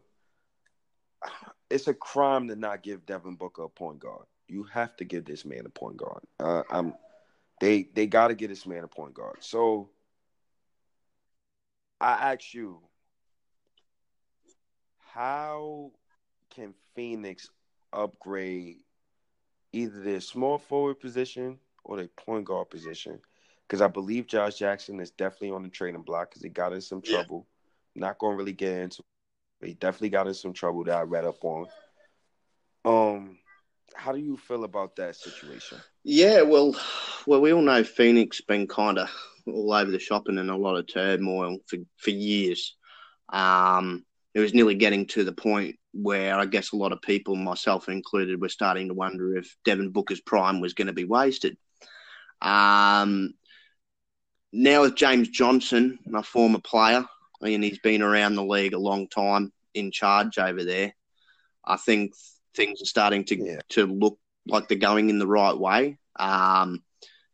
It's 1.70 1.88
a 1.88 1.94
crime 1.94 2.48
to 2.50 2.56
not 2.56 2.84
give 2.84 3.06
Devin 3.06 3.36
Booker 3.36 3.64
a 3.64 3.70
point 3.70 4.00
guard. 4.00 4.26
You 4.48 4.64
have 4.66 4.96
to 4.98 5.06
give 5.06 5.26
this 5.26 5.46
man 5.46 5.66
a 5.66 5.70
point 5.70 5.98
guard. 5.98 6.22
Uh, 6.40 6.64
I'm 6.70 6.94
they 7.60 7.88
they 7.94 8.06
got 8.06 8.28
to 8.28 8.36
get 8.36 8.50
this 8.50 8.66
man 8.66 8.84
a 8.84 8.88
point 8.88 9.14
guard. 9.14 9.38
So 9.40 9.90
I 12.00 12.34
ask 12.34 12.54
you, 12.54 12.82
how 15.14 15.92
can 16.52 16.74
Phoenix 16.96 17.50
upgrade 17.92 18.78
either 19.76 20.02
their 20.02 20.22
small 20.22 20.58
forward 20.58 21.00
position 21.00 21.60
or 21.84 21.98
their 21.98 22.08
point 22.08 22.46
guard 22.46 22.70
position. 22.70 23.20
Because 23.68 23.82
I 23.82 23.88
believe 23.88 24.28
Josh 24.28 24.56
Jackson 24.56 25.00
is 25.00 25.12
definitely 25.12 25.52
on 25.52 25.64
the 25.64 25.70
trading 25.70 26.02
block 26.02 26.30
because 26.30 26.44
he 26.44 26.50
got 26.50 26.74
in 26.74 26.82
some 26.82 27.02
trouble. 27.02 27.48
Yeah. 27.96 28.02
Not 28.08 28.20
going 28.20 28.34
to 28.34 28.38
really 28.38 28.54
get 28.54 28.78
into 28.78 29.04
but 29.60 29.70
he 29.70 29.76
definitely 29.76 30.10
got 30.10 30.28
in 30.28 30.34
some 30.34 30.54
trouble 30.54 30.84
that 30.84 30.98
I 30.98 31.02
read 31.02 31.26
up 31.26 31.44
on. 31.44 31.68
Um, 32.84 33.38
how 33.96 34.12
do 34.12 34.20
you 34.20 34.38
feel 34.38 34.64
about 34.64 34.96
that 34.98 35.16
situation? 35.16 35.80
Yeah, 36.04 36.42
well, 36.42 36.76
well, 37.26 37.42
we 37.42 37.54
all 37.54 37.62
know 37.62 37.84
Phoenix 37.84 38.42
been 38.42 38.68
kind 38.68 39.00
of 39.00 39.10
all 39.48 39.74
over 39.74 39.92
the 39.92 40.00
shop 40.00 40.28
and 40.28 40.40
in 40.40 40.50
a 40.50 40.58
lot 40.58 40.76
of 40.76 40.88
turmoil 40.88 41.58
for 41.68 41.78
for 41.98 42.10
years. 42.10 42.76
Um, 43.30 44.06
it 44.34 44.40
was 44.40 44.54
nearly 44.54 44.76
getting 44.76 45.08
to 45.08 45.24
the 45.24 45.32
point 45.32 45.78
where 45.96 46.36
I 46.36 46.46
guess 46.46 46.72
a 46.72 46.78
lot 46.78 46.92
of 46.92 47.02
people, 47.02 47.36
myself 47.36 47.88
included, 47.88 48.42
were 48.42 48.50
starting 48.50 48.90
to 48.90 48.94
wonder 48.94 49.38
if 49.38 49.56
Devin 49.64 49.92
Booker's 49.92 50.22
prime 50.22 50.60
was 50.60 50.74
going 50.74 50.88
to 50.88 50.94
be 50.94 51.06
wasted. 51.06 51.58
Um, 52.42 53.34
now 54.52 54.82
with 54.82 54.96
James 54.96 55.30
Johnson, 55.30 56.00
my 56.06 56.22
former 56.22 56.60
player, 56.60 57.06
and 57.42 57.64
he's 57.64 57.80
been 57.80 58.02
around 58.02 58.36
the 58.36 58.44
league 58.44 58.74
a 58.74 58.80
long 58.80 59.08
time, 59.08 59.52
in 59.74 59.92
charge 59.92 60.38
over 60.38 60.64
there. 60.64 60.96
I 61.64 61.78
think 61.78 62.14
things 62.56 62.82
are 62.82 62.86
starting 62.86 63.26
to 63.26 63.36
yeah. 63.38 63.60
to 63.70 63.86
look 63.86 64.18
like 64.48 64.68
they're 64.68 64.78
going 64.78 65.10
in 65.10 65.20
the 65.20 65.28
right 65.28 65.58
way. 65.58 65.98
Um, 66.16 66.84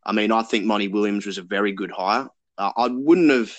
I 0.03 0.13
mean, 0.13 0.31
I 0.31 0.41
think 0.41 0.65
Monty 0.65 0.87
Williams 0.87 1.25
was 1.25 1.37
a 1.37 1.43
very 1.43 1.71
good 1.71 1.91
hire. 1.91 2.27
Uh, 2.57 2.71
I 2.75 2.87
wouldn't 2.87 3.29
have 3.29 3.55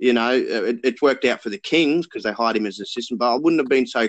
you 0.00 0.14
know, 0.14 0.32
it, 0.32 0.80
it 0.82 1.02
worked 1.02 1.26
out 1.26 1.42
for 1.42 1.50
the 1.50 1.58
Kings 1.58 2.06
because 2.06 2.22
they 2.22 2.32
hired 2.32 2.56
him 2.56 2.66
as 2.66 2.80
assistant, 2.80 3.20
but 3.20 3.34
I 3.34 3.36
wouldn't 3.36 3.60
have 3.60 3.68
been 3.68 3.86
so 3.86 4.08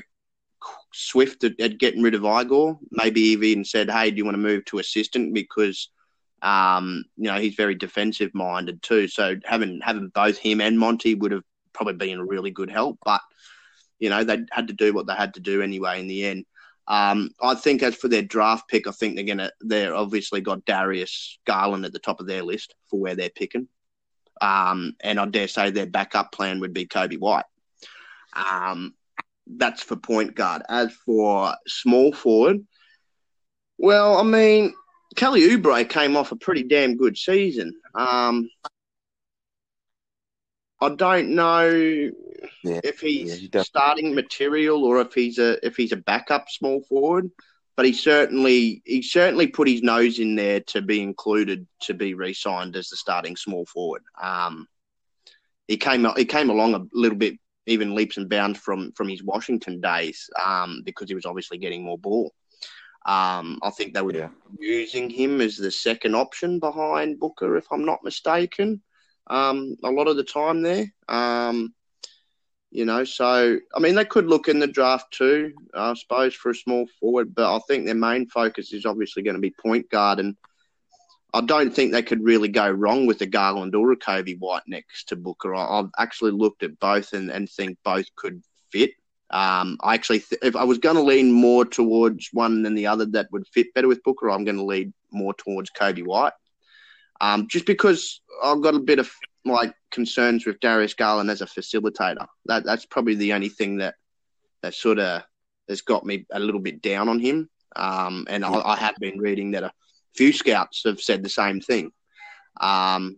swift 0.94 1.44
at, 1.44 1.60
at, 1.60 1.80
getting 1.80 2.02
rid 2.02 2.16
of 2.16 2.24
Igor. 2.24 2.80
Maybe 2.92 3.20
even 3.22 3.66
said, 3.66 3.92
"Hey, 3.92 4.10
do 4.10 4.18
you 4.18 4.24
want 4.24 4.36
to 4.36 4.42
move 4.42 4.64
to 4.66 4.80
assistant?" 4.80 5.34
Because 5.34 5.90
um, 6.42 7.04
you 7.18 7.26
know 7.26 7.38
he's 7.38 7.56
very 7.56 7.76
defensive 7.76 8.34
minded 8.34 8.82
too. 8.82 9.10
So 9.10 9.36
having 9.44 9.82
having 9.84 10.08
both 10.16 10.38
him 10.38 10.62
and 10.62 10.80
Monty 10.80 11.14
would 11.14 11.34
have 11.34 11.44
probably 11.74 11.96
been 11.96 12.20
a 12.20 12.26
really 12.26 12.52
good 12.52 12.72
help. 12.72 12.98
But 13.04 13.22
you 14.00 14.10
know 14.10 14.24
they 14.24 14.46
had 14.50 14.70
to 14.70 14.74
do 14.74 14.94
what 14.94 15.08
they 15.08 15.16
had 15.16 15.34
to 15.34 15.42
do 15.42 15.62
anyway 15.62 16.00
in 16.00 16.08
the 16.08 16.26
end. 16.26 16.46
Um, 16.88 17.32
I 17.42 17.56
think 17.56 17.84
as 17.84 17.96
for 17.96 18.08
their 18.08 18.22
draft 18.22 18.70
pick, 18.70 18.88
I 18.88 18.92
think 18.92 19.16
they're 19.16 19.26
gonna 19.26 19.52
they're 19.60 19.94
obviously 19.94 20.40
got 20.40 20.64
Darius 20.64 21.38
Garland 21.46 21.84
at 21.84 21.92
the 21.92 22.00
top 22.00 22.22
of 22.22 22.28
their 22.28 22.44
list 22.44 22.76
for 22.90 22.98
where 22.98 23.16
they're 23.16 23.30
picking. 23.30 23.68
Um, 24.42 24.96
and 25.02 25.20
I 25.20 25.26
dare 25.26 25.48
say 25.48 25.72
their 25.72 25.86
backup 25.88 26.32
plan 26.32 26.60
would 26.62 26.74
be 26.74 26.88
Coby 26.88 27.20
White. 27.20 27.46
Um, 28.34 28.96
that's 29.48 29.84
for 29.84 29.96
point 29.96 30.36
guard. 30.36 30.64
As 30.70 30.94
for 30.94 31.56
small 31.68 32.14
forward, 32.14 32.66
well, 33.78 34.18
I 34.18 34.24
mean, 34.24 34.74
Kelly 35.16 35.42
Oubre 35.42 35.88
came 35.90 36.16
off 36.18 36.32
a 36.32 36.36
pretty 36.36 36.64
damn 36.64 36.98
good 36.98 37.18
season. 37.18 37.74
Um, 37.96 38.50
I 40.82 40.90
don't 40.90 41.30
know 41.36 42.12
Yeah, 42.64 42.82
if 42.84 43.00
he's 43.00 43.42
yeah, 43.54 43.64
starting 43.64 44.14
material 44.16 44.84
or 44.84 45.02
if 45.02 45.14
he's 45.14 45.38
a 45.40 45.66
if 45.66 45.76
he's 45.76 45.92
a 45.92 45.98
backup 45.98 46.50
small 46.50 46.82
forward, 46.82 47.30
but 47.76 47.86
he 47.86 47.94
certainly 47.94 48.82
he 48.86 49.02
certainly 49.02 49.48
put 49.48 49.68
his 49.68 49.82
nose 49.82 50.20
in 50.20 50.36
there 50.36 50.60
to 50.62 50.82
be 50.82 51.02
included 51.02 51.68
to 51.82 51.94
be 51.94 52.14
re-signed 52.14 52.76
as 52.76 52.90
the 52.90 52.96
starting 52.96 53.36
small 53.36 53.66
forward. 53.66 54.04
Um, 54.22 54.68
he 55.68 55.78
came 55.78 56.06
he 56.18 56.26
came 56.26 56.50
along 56.50 56.76
a 56.76 56.86
little 56.94 57.18
bit 57.18 57.36
even 57.68 57.96
leaps 57.96 58.18
and 58.18 58.30
bounds 58.30 58.60
from 58.60 58.92
from 58.94 59.08
his 59.08 59.24
Washington 59.24 59.80
days 59.80 60.30
um, 60.44 60.82
because 60.86 61.08
he 61.10 61.16
was 61.16 61.26
obviously 61.26 61.58
getting 61.58 61.84
more 61.84 61.98
ball. 61.98 62.34
Um, 63.06 63.60
I 63.64 63.72
think 63.72 63.94
they 63.94 64.02
were 64.02 64.14
Yeah. 64.14 64.30
using 64.60 65.10
him 65.10 65.42
as 65.42 65.58
the 65.58 65.72
second 65.72 66.16
option 66.16 66.60
behind 66.60 67.20
Booker, 67.20 67.58
if 67.58 67.66
I'm 67.72 67.86
not 67.86 68.04
mistaken. 68.04 68.82
Um, 69.28 69.76
a 69.84 69.90
lot 69.90 70.08
of 70.08 70.18
the 70.18 70.24
time 70.24 70.62
there. 70.62 70.94
Um, 71.08 71.74
you 72.72 72.86
know, 72.86 73.04
so 73.04 73.58
I 73.76 73.80
mean, 73.80 73.96
they 73.96 74.06
could 74.06 74.28
look 74.28 74.48
in 74.48 74.60
the 74.60 74.68
draft 74.68 75.12
too, 75.12 75.54
I 75.74 75.94
suppose, 75.94 76.34
for 76.34 76.52
a 76.52 76.56
small 76.56 76.88
forward. 77.00 77.36
But 77.36 77.54
I 77.54 77.60
think 77.68 77.86
their 77.86 77.96
main 77.96 78.28
focus 78.28 78.72
is 78.72 78.86
obviously 78.86 79.24
going 79.24 79.36
to 79.36 79.42
be 79.42 79.52
point 79.52 79.90
guard, 79.90 80.20
and 80.20 80.38
I 81.34 81.42
don't 81.42 81.74
think 81.74 81.92
they 81.92 82.02
could 82.02 82.24
really 82.24 82.48
go 82.48 82.70
wrong 82.70 83.06
with 83.06 83.22
a 83.22 83.26
Garland 83.26 83.76
or 83.76 83.92
a 83.92 83.98
Coby 83.98 84.40
White 84.40 84.64
next 84.68 85.10
to 85.10 85.16
Booker. 85.18 85.54
I, 85.54 85.80
I've 85.80 85.90
actually 85.98 86.32
looked 86.32 86.64
at 86.64 86.80
both 86.80 87.14
and, 87.14 87.30
and 87.30 87.50
think 87.50 87.78
both 87.84 88.06
could 88.16 88.42
fit. 88.72 88.92
Um, 89.30 89.78
I 89.82 89.94
actually, 89.94 90.20
th- 90.20 90.42
if 90.42 90.56
I 90.56 90.64
was 90.64 90.78
going 90.78 90.98
to 90.98 91.02
lean 91.02 91.32
more 91.32 91.64
towards 91.64 92.30
one 92.34 92.64
than 92.64 92.76
the 92.76 92.88
other 92.88 93.06
that 93.08 93.32
would 93.32 93.48
fit 93.48 93.74
better 93.74 93.88
with 93.88 94.04
Booker, 94.04 94.30
I'm 94.30 94.44
going 94.44 94.58
to 94.58 94.64
lean 94.64 94.94
more 95.12 95.34
towards 95.34 95.72
Coby 95.72 96.06
White. 96.06 96.34
Um, 97.22 97.48
just 97.48 97.66
because 97.66 98.22
I've 98.44 98.62
got 98.62 98.76
a 98.76 98.80
bit 98.80 99.00
of 99.00 99.10
like 99.46 99.74
concerns 99.92 100.46
with 100.46 100.60
Darius 100.60 100.94
Garland 100.94 101.30
as 101.30 101.42
a 101.42 101.46
facilitator. 101.46 102.28
That 102.46 102.64
that's 102.64 102.86
probably 102.86 103.16
the 103.16 103.34
only 103.34 103.50
thing 103.50 103.78
that 103.78 103.96
that 104.62 104.74
sort 104.74 105.00
of 105.00 105.24
has 105.70 105.82
got 105.82 106.06
me 106.06 106.26
a 106.32 106.40
little 106.40 106.62
bit 106.62 106.82
down 106.82 107.10
on 107.10 107.20
him. 107.20 107.50
Um, 107.76 108.26
and 108.30 108.44
I, 108.44 108.54
I 108.54 108.76
have 108.76 108.96
been 109.00 109.20
reading 109.20 109.52
that 109.52 109.64
a 109.64 109.72
few 110.16 110.34
scouts 110.34 110.84
have 110.86 111.02
said 111.02 111.24
the 111.24 111.30
same 111.30 111.62
thing. 111.62 111.92
Um, 112.60 113.18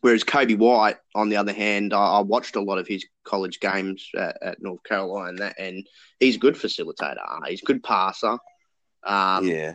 whereas 0.00 0.24
Coby 0.24 0.56
White, 0.56 0.96
on 1.14 1.28
the 1.28 1.36
other 1.36 1.52
hand, 1.52 1.94
I, 1.94 2.18
I 2.18 2.20
watched 2.20 2.56
a 2.56 2.60
lot 2.60 2.78
of 2.78 2.86
his 2.86 3.06
college 3.24 3.60
games 3.60 4.08
at, 4.16 4.36
at 4.42 4.62
North 4.62 4.82
Carolina, 4.84 5.52
and 5.58 5.86
he's 6.20 6.36
a 6.36 6.40
good 6.40 6.54
facilitator. 6.54 7.18
He's 7.46 7.62
a 7.62 7.66
good 7.66 7.82
passer. 7.82 8.38
Um, 9.04 9.46
yeah, 9.46 9.74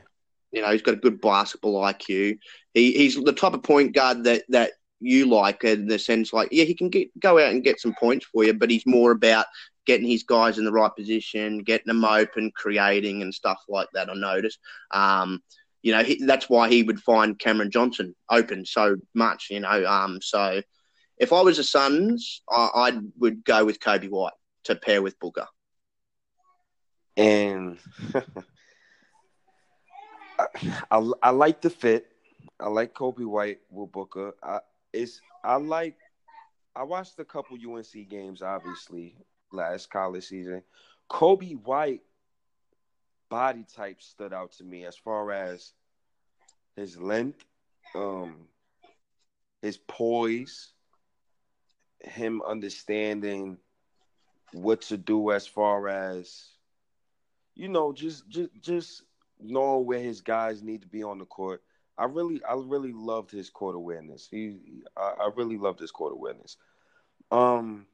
you 0.51 0.61
know, 0.61 0.71
he's 0.71 0.83
got 0.83 0.93
a 0.93 0.97
good 0.97 1.19
basketball 1.19 1.81
IQ. 1.81 2.37
He, 2.73 2.91
he's 2.93 3.15
the 3.15 3.33
type 3.33 3.53
of 3.53 3.63
point 3.63 3.93
guard 3.93 4.23
that 4.25 4.43
that 4.49 4.73
you 5.03 5.25
like 5.27 5.63
in 5.63 5.87
the 5.87 5.99
sense 5.99 6.33
like, 6.33 6.49
yeah, 6.51 6.63
he 6.63 6.73
can 6.73 6.89
get 6.89 7.07
go 7.19 7.39
out 7.39 7.51
and 7.51 7.63
get 7.63 7.79
some 7.79 7.93
points 7.99 8.25
for 8.25 8.43
you, 8.43 8.53
but 8.53 8.69
he's 8.69 8.85
more 8.85 9.11
about 9.11 9.45
getting 9.85 10.07
his 10.07 10.23
guys 10.23 10.57
in 10.57 10.65
the 10.65 10.71
right 10.71 10.95
position, 10.95 11.59
getting 11.59 11.87
them 11.87 12.05
open, 12.05 12.51
creating 12.55 13.21
and 13.21 13.33
stuff 13.33 13.61
like 13.67 13.89
that. 13.93 14.09
I 14.09 14.13
noticed. 14.13 14.59
Um, 14.91 15.41
you 15.81 15.91
know, 15.91 16.03
he, 16.03 16.23
that's 16.25 16.49
why 16.49 16.69
he 16.69 16.83
would 16.83 17.01
find 17.01 17.37
Cameron 17.37 17.69
Johnson 17.69 18.15
open 18.29 18.65
so 18.65 18.95
much. 19.13 19.47
You 19.49 19.59
know, 19.59 19.85
um, 19.85 20.19
so 20.21 20.61
if 21.17 21.33
I 21.33 21.41
was 21.41 21.57
the 21.57 21.63
Suns, 21.63 22.41
I, 22.49 22.69
I 22.73 22.99
would 23.17 23.43
go 23.43 23.65
with 23.65 23.79
Coby 23.79 24.09
White 24.09 24.33
to 24.63 24.75
pair 24.75 25.01
with 25.01 25.19
Booker. 25.19 25.47
and 27.17 27.77
I, 30.39 30.47
I 30.89 31.11
I 31.21 31.29
like 31.31 31.61
the 31.61 31.69
fit. 31.69 32.07
I 32.59 32.69
like 32.69 32.93
Coby 32.93 33.25
White 33.25 33.59
with 33.69 33.91
Booker. 33.91 34.35
I 34.41 34.59
it's 34.93 35.19
I 35.43 35.56
like 35.56 35.97
I 36.75 36.84
watched 36.84 37.19
a 37.19 37.25
couple 37.25 37.58
UNC 37.58 38.10
games, 38.10 38.41
obviously 38.41 39.15
last 39.51 39.89
college 39.89 40.25
season. 40.25 40.63
Coby 41.10 41.62
White 41.63 42.01
body 43.29 43.65
type 43.75 44.01
stood 44.01 44.34
out 44.34 44.51
to 44.53 44.63
me 44.63 44.86
as 44.86 44.95
far 44.95 45.32
as 45.32 45.73
his 46.75 46.97
length, 46.97 47.43
um, 47.95 48.47
his 49.62 49.77
poise, 49.77 50.71
him 51.99 52.41
understanding 52.47 53.58
what 54.51 54.82
to 54.82 54.97
do 54.97 55.32
as 55.32 55.47
far 55.47 55.88
as 55.88 56.53
you 57.56 57.67
know, 57.67 57.93
just 57.93 58.27
just 58.29 58.49
just 58.62 59.03
knowing 59.39 59.86
where 59.86 59.99
his 59.99 60.21
guys 60.21 60.63
need 60.63 60.82
to 60.82 60.88
be 60.88 61.03
on 61.03 61.19
the 61.19 61.25
court. 61.25 61.62
I 61.97 62.06
really 62.06 62.41
I 62.43 62.53
really 62.53 62.93
loved 62.93 63.32
his 63.32 63.49
court 63.49 63.75
awareness. 63.75 64.27
He 64.29 64.60
I, 64.97 65.13
I 65.21 65.29
really 65.36 65.58
loved 65.58 65.79
his 65.79 65.91
court 65.91 66.13
awareness. 66.13 66.58
Um 67.32 67.88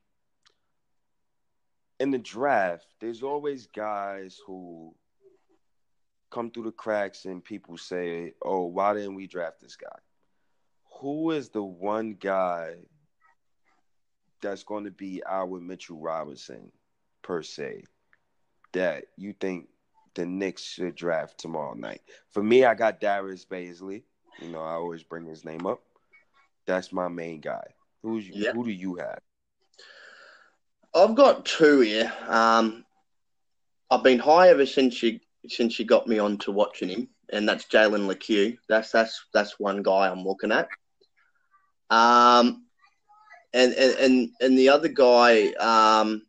in 1.99 2.11
the 2.11 2.17
draft, 2.17 2.87
there's 3.01 3.23
always 3.23 3.67
guys 3.67 4.39
who 4.45 4.95
come 6.29 6.49
through 6.49 6.63
the 6.63 6.71
cracks 6.71 7.25
and 7.25 7.43
people 7.43 7.77
say, 7.77 8.33
"Oh, 8.41 8.65
why 8.65 8.93
didn't 8.93 9.15
we 9.15 9.27
draft 9.27 9.59
this 9.61 9.75
guy?" 9.75 9.99
Who 11.01 11.31
is 11.31 11.49
the 11.49 11.63
one 11.63 12.13
guy 12.13 12.75
that's 14.41 14.63
going 14.63 14.85
to 14.85 14.91
be 14.91 15.21
our 15.25 15.59
Mitchell 15.59 15.99
Robinson 15.99 16.71
per 17.21 17.41
se 17.41 17.83
that 18.73 19.05
you 19.17 19.33
think 19.33 19.67
the 20.15 20.25
Knicks 20.25 20.63
should 20.63 20.95
draft 20.95 21.37
tomorrow 21.37 21.73
night? 21.73 22.01
For 22.29 22.43
me, 22.43 22.65
I 22.65 22.73
got 22.75 22.99
Darius 22.99 23.45
Bazley. 23.45 24.03
You 24.41 24.49
know, 24.49 24.61
I 24.61 24.73
always 24.73 25.03
bring 25.03 25.25
his 25.25 25.43
name 25.45 25.65
up. 25.65 25.81
That's 26.65 26.91
my 26.93 27.07
main 27.07 27.39
guy. 27.41 27.73
Who's 28.03 28.27
Yeah. 28.27 28.53
who 28.53 28.63
do 28.63 28.71
you 28.71 28.95
have? 28.95 29.19
I've 30.93 31.15
got 31.15 31.45
two 31.45 31.81
here. 31.81 32.11
Um, 32.27 32.85
I've 33.91 34.03
been 34.03 34.19
high 34.19 34.49
ever 34.49 34.65
since 34.65 35.01
you 35.03 35.19
since 35.47 35.79
you 35.79 35.85
got 35.85 36.07
me 36.07 36.19
on 36.19 36.37
to 36.39 36.51
watching 36.51 36.89
him, 36.89 37.09
and 37.29 37.47
that's 37.47 37.65
Jalen 37.65 38.07
Lecque. 38.07 38.57
That's 38.67 38.91
that's 38.91 39.25
that's 39.33 39.59
one 39.59 39.81
guy 39.83 40.09
I'm 40.09 40.23
looking 40.23 40.51
at. 40.51 40.67
Um, 41.89 42.65
and 43.53 43.73
and 43.73 43.95
and, 43.99 44.29
and 44.41 44.57
the 44.57 44.69
other 44.69 44.89
guy 44.89 45.49
um, 45.53 46.23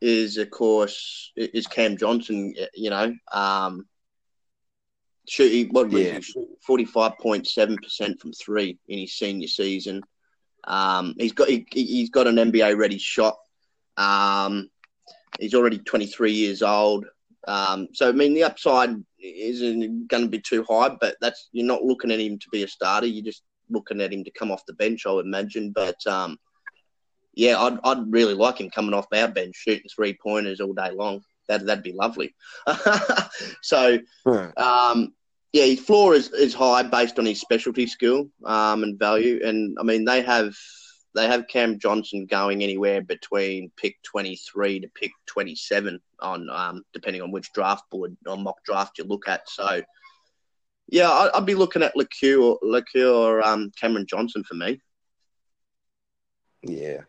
is 0.00 0.36
of 0.38 0.50
course 0.50 1.32
is 1.36 1.66
Cam 1.66 1.96
Johnson. 1.96 2.54
You 2.74 2.90
know, 2.90 3.14
um, 3.32 3.86
shooting 5.28 5.68
what 5.72 5.90
was 5.90 6.02
Yeah. 6.02 6.20
forty 6.66 6.84
five 6.84 7.18
point 7.18 7.46
seven 7.46 7.76
percent 7.76 8.20
from 8.20 8.32
three 8.32 8.78
in 8.88 8.98
his 9.00 9.14
senior 9.14 9.48
season. 9.48 10.02
Um, 10.64 11.14
he's 11.18 11.32
got 11.32 11.48
he, 11.48 11.66
he's 11.70 12.10
got 12.10 12.26
an 12.26 12.36
NBA 12.36 12.76
ready 12.76 12.98
shot. 12.98 13.36
Um, 13.96 14.68
he's 15.38 15.54
already 15.54 15.78
23 15.78 16.32
years 16.32 16.62
old. 16.62 17.06
Um, 17.48 17.88
so 17.92 18.08
I 18.08 18.12
mean 18.12 18.34
the 18.34 18.42
upside 18.42 18.90
isn't 19.20 20.08
going 20.08 20.24
to 20.24 20.28
be 20.28 20.40
too 20.40 20.64
high, 20.68 20.96
but 21.00 21.16
that's 21.20 21.48
you're 21.52 21.66
not 21.66 21.82
looking 21.82 22.10
at 22.10 22.20
him 22.20 22.38
to 22.38 22.48
be 22.50 22.62
a 22.64 22.68
starter. 22.68 23.06
You're 23.06 23.24
just 23.24 23.42
looking 23.70 24.00
at 24.00 24.12
him 24.12 24.24
to 24.24 24.30
come 24.32 24.50
off 24.50 24.66
the 24.66 24.74
bench, 24.74 25.06
I 25.06 25.12
would 25.12 25.26
imagine. 25.26 25.72
But 25.72 26.04
um, 26.06 26.38
yeah, 27.36 27.60
I'd, 27.60 27.78
I'd 27.84 28.10
really 28.10 28.34
like 28.34 28.58
him 28.58 28.70
coming 28.70 28.94
off 28.94 29.06
our 29.12 29.28
bench, 29.28 29.54
shooting 29.54 29.88
three 29.94 30.16
pointers 30.20 30.60
all 30.60 30.72
day 30.72 30.90
long. 30.90 31.20
That 31.48 31.66
that'd 31.66 31.84
be 31.84 31.92
lovely. 31.92 32.34
so 33.62 33.98
um, 34.56 35.12
yeah, 35.52 35.64
his 35.64 35.80
floor 35.80 36.14
is, 36.14 36.32
is 36.32 36.54
high 36.54 36.82
based 36.82 37.18
on 37.18 37.26
his 37.26 37.40
specialty 37.40 37.86
skill 37.86 38.28
um, 38.44 38.82
and 38.82 38.98
value. 38.98 39.40
And 39.44 39.76
I 39.78 39.84
mean, 39.84 40.04
they 40.06 40.22
have 40.22 40.56
they 41.14 41.26
have 41.28 41.46
Cam 41.46 41.78
Johnson 41.78 42.26
going 42.26 42.62
anywhere 42.62 43.02
between 43.02 43.70
pick 43.76 44.02
twenty 44.02 44.36
three 44.36 44.80
to 44.80 44.88
pick 44.88 45.12
twenty 45.26 45.54
seven 45.54 46.00
on 46.20 46.48
um, 46.48 46.82
depending 46.94 47.20
on 47.20 47.32
which 47.32 47.52
draft 47.52 47.84
board 47.90 48.16
or 48.26 48.38
mock 48.38 48.64
draft 48.64 48.96
you 48.96 49.04
look 49.04 49.28
at. 49.28 49.46
So 49.48 49.82
yeah, 50.88 51.10
I, 51.10 51.36
I'd 51.36 51.46
be 51.46 51.54
looking 51.54 51.82
at 51.82 51.96
Lecque 51.96 52.38
or 52.40 52.58
Lecque 52.62 52.96
or 52.96 53.46
um, 53.46 53.70
Cameron 53.78 54.06
Johnson 54.08 54.42
for 54.42 54.54
me. 54.54 54.80
Yeah. 56.62 57.02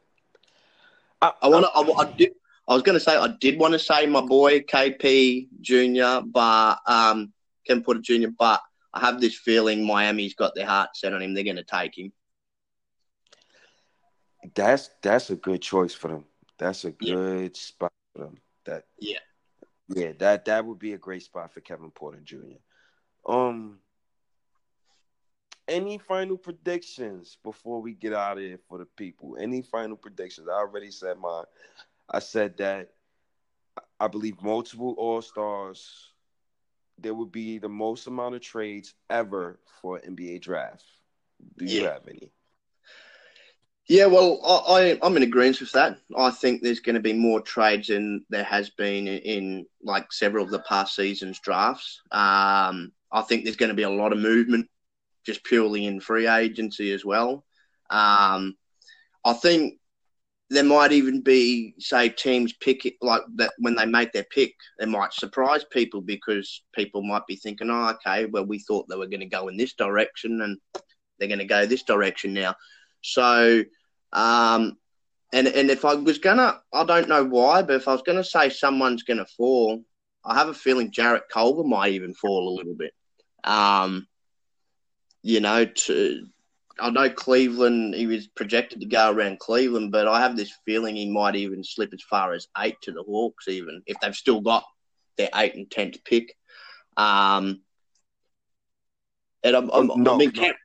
I 1.22 1.48
want 1.48 1.66
to. 1.66 1.72
I, 1.72 2.06
I 2.06 2.12
did. 2.14 2.32
I 2.68 2.74
was 2.74 2.84
going 2.84 2.98
to 2.98 3.00
say 3.04 3.16
I 3.16 3.28
did 3.40 3.60
want 3.60 3.74
to 3.74 3.80
say 3.80 4.06
my 4.06 4.22
boy 4.22 4.60
KP 4.62 5.48
Junior, 5.62 6.22
but 6.26 6.80
um, 6.86 7.34
Ken 7.66 7.82
Porter 7.84 8.02
Junior. 8.02 8.30
But 8.38 8.62
I 8.94 9.00
have 9.00 9.22
this 9.22 9.36
feeling 9.36 9.86
Miami's 9.86 10.34
got 10.34 10.54
their 10.54 10.66
heart 10.66 10.90
set 10.96 11.14
on 11.14 11.22
him. 11.22 11.34
They're 11.34 11.44
going 11.44 11.56
to 11.56 11.64
take 11.64 11.98
him. 11.98 12.12
That's 14.56 14.90
that's 15.02 15.30
a 15.30 15.36
good 15.36 15.62
choice 15.62 15.94
for 15.94 16.10
them. 16.10 16.26
That's 16.58 16.86
a 16.86 16.94
Yeah. 17.00 17.16
good 17.16 17.58
spot 17.58 17.94
for 18.16 18.24
them. 18.24 18.38
That 18.66 18.86
Yeah. 19.00 19.20
Yeah, 19.90 20.12
that 20.20 20.46
that 20.46 20.66
would 20.66 20.80
be 20.80 20.94
a 20.94 20.98
great 20.98 21.24
spot 21.24 21.54
for 21.54 21.62
Kevin 21.62 21.92
Porter 21.92 22.20
Jr. 22.20 22.58
Um, 23.26 23.80
any 25.68 25.98
final 25.98 26.38
predictions 26.38 27.38
before 27.44 27.82
we 27.82 27.94
get 27.94 28.14
out 28.14 28.38
of 28.38 28.44
here 28.44 28.60
for 28.68 28.78
the 28.78 28.86
people? 28.86 29.38
Any 29.40 29.62
final 29.62 29.98
predictions? 29.98 30.48
I 30.48 30.54
already 30.54 30.92
said 30.92 31.18
mine. 31.18 31.46
I 32.10 32.20
said 32.20 32.58
that 32.58 32.90
I 34.00 34.08
believe 34.08 34.42
multiple 34.42 34.96
All 34.98 35.22
Stars. 35.22 36.14
There 36.98 37.14
would 37.14 37.32
be 37.32 37.58
the 37.60 37.70
most 37.70 38.08
amount 38.08 38.36
of 38.36 38.42
trades 38.42 38.94
ever 39.10 39.60
for 39.82 40.00
NBA 40.04 40.40
draft. 40.40 40.86
Do 41.58 41.66
you 41.66 41.78
Yeah. 41.78 41.82
have 41.82 42.08
any? 42.08 42.32
Yeah, 43.88 44.06
well, 44.08 44.40
I, 44.46 44.82
I 44.92 45.00
I'm 45.02 45.16
in 45.18 45.24
agreement 45.24 45.60
with 45.60 45.72
that. 45.74 45.98
I 46.18 46.30
think 46.32 46.62
there's 46.62 46.80
going 46.80 46.96
to 46.96 47.02
be 47.02 47.14
more 47.14 47.42
trades 47.42 47.88
than 47.88 48.26
there 48.30 48.44
has 48.44 48.70
been 48.70 49.08
in, 49.08 49.18
in 49.20 49.66
like 49.84 50.12
several 50.12 50.44
of 50.46 50.52
the 50.52 50.60
past 50.60 50.96
seasons 50.96 51.40
drafts. 51.40 52.02
Um, 52.12 52.92
I 53.12 53.22
think 53.28 53.44
there's 53.44 53.56
going 53.56 53.70
to 53.70 53.76
be 53.76 53.84
a 53.84 53.90
lot 53.90 54.12
of 54.14 54.20
movement, 54.20 54.68
just 55.28 55.44
purely 55.44 55.86
in 55.86 56.00
free 56.00 56.28
agency 56.28 56.92
as 56.94 57.06
well. 57.06 57.44
Um, 57.90 58.56
I 59.26 59.34
think 59.34 59.76
there 60.50 60.64
might 60.64 60.94
even 60.94 61.22
be 61.22 61.76
say 61.78 62.08
teams 62.08 62.54
pick 62.54 62.96
like 63.02 63.22
that 63.36 63.52
when 63.60 63.76
they 63.76 63.86
make 63.86 64.14
their 64.14 64.24
pick, 64.24 64.56
it 64.80 64.88
might 64.88 65.12
surprise 65.14 65.66
people 65.66 66.00
because 66.00 66.64
people 66.74 67.04
might 67.04 67.28
be 67.28 67.36
thinking, 67.36 67.70
oh, 67.70 67.90
okay, 67.90 68.26
well 68.26 68.46
we 68.46 68.60
thought 68.60 68.88
they 68.88 68.96
were 68.96 69.08
going 69.08 69.20
to 69.20 69.26
go 69.26 69.50
in 69.50 69.58
this 69.58 69.74
direction 69.74 70.42
and 70.42 70.58
they're 71.20 71.28
going 71.28 71.40
to 71.40 71.46
go 71.46 71.66
this 71.66 71.84
direction 71.84 72.34
now. 72.34 72.56
So, 73.02 73.64
um, 74.14 74.78
and 75.34 75.48
and 75.48 75.70
if 75.70 75.84
I 75.84 75.96
was 75.96 76.20
gonna, 76.20 76.62
I 76.74 76.86
don't 76.86 77.10
know 77.10 77.26
why, 77.26 77.62
but 77.62 77.76
if 77.76 77.90
I 77.90 77.92
was 77.92 78.02
gonna 78.02 78.24
say 78.24 78.50
someone's 78.50 79.04
gonna 79.04 79.26
fall, 79.26 79.84
I 80.24 80.36
have 80.36 80.48
a 80.48 80.54
feeling 80.54 80.92
Jarrett 80.92 81.28
Culver 81.30 81.66
might 81.66 81.92
even 81.92 82.14
fall 82.14 82.48
a 82.48 82.56
little 82.58 82.76
bit. 82.76 82.94
Um, 83.44 84.08
you 85.28 85.42
know, 85.42 85.66
to 85.66 86.26
I 86.80 86.90
know 86.90 87.10
Cleveland, 87.10 87.96
he 87.96 88.08
was 88.08 88.28
projected 88.28 88.80
to 88.80 88.86
go 88.86 89.12
around 89.12 89.40
Cleveland, 89.40 89.92
but 89.92 90.08
I 90.08 90.22
have 90.22 90.38
this 90.38 90.54
feeling 90.64 90.96
he 90.96 91.10
might 91.10 91.36
even 91.36 91.64
slip 91.66 91.94
as 91.94 92.02
far 92.04 92.34
as 92.34 92.48
eight 92.60 92.78
to 92.84 92.94
the 92.94 93.04
Hawks, 93.04 93.50
even 93.50 93.82
if 93.88 94.00
they've 94.00 94.16
still 94.16 94.40
got 94.40 94.64
their 95.18 95.30
eight 95.36 95.56
and 95.56 95.70
tenth 95.70 95.98
pick. 96.06 96.34
Um, 96.96 97.62
and 99.44 99.56
I'm, 99.56 99.70
I'm, 99.72 99.88
No, 99.88 100.14
I 100.14 100.18
mean, 100.18 100.32
no. 100.34 100.42
Cam- 100.44 100.56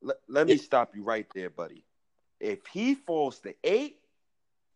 Let, 0.00 0.16
let 0.28 0.46
me 0.46 0.56
stop 0.56 0.96
you 0.96 1.02
right 1.02 1.26
there, 1.34 1.50
buddy. 1.50 1.84
If 2.40 2.66
he 2.66 2.94
falls 2.94 3.40
to 3.40 3.54
eight, 3.64 3.98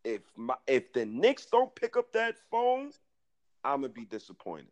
if 0.05 0.20
my 0.37 0.55
if 0.66 0.93
the 0.93 1.07
Knicks 1.07 1.47
don't 1.47 1.74
pick 1.74 1.97
up 1.97 2.12
that 2.12 2.37
phone, 2.51 2.91
I'm 3.64 3.81
gonna 3.81 3.89
be 3.93 4.05
disappointed. 4.05 4.68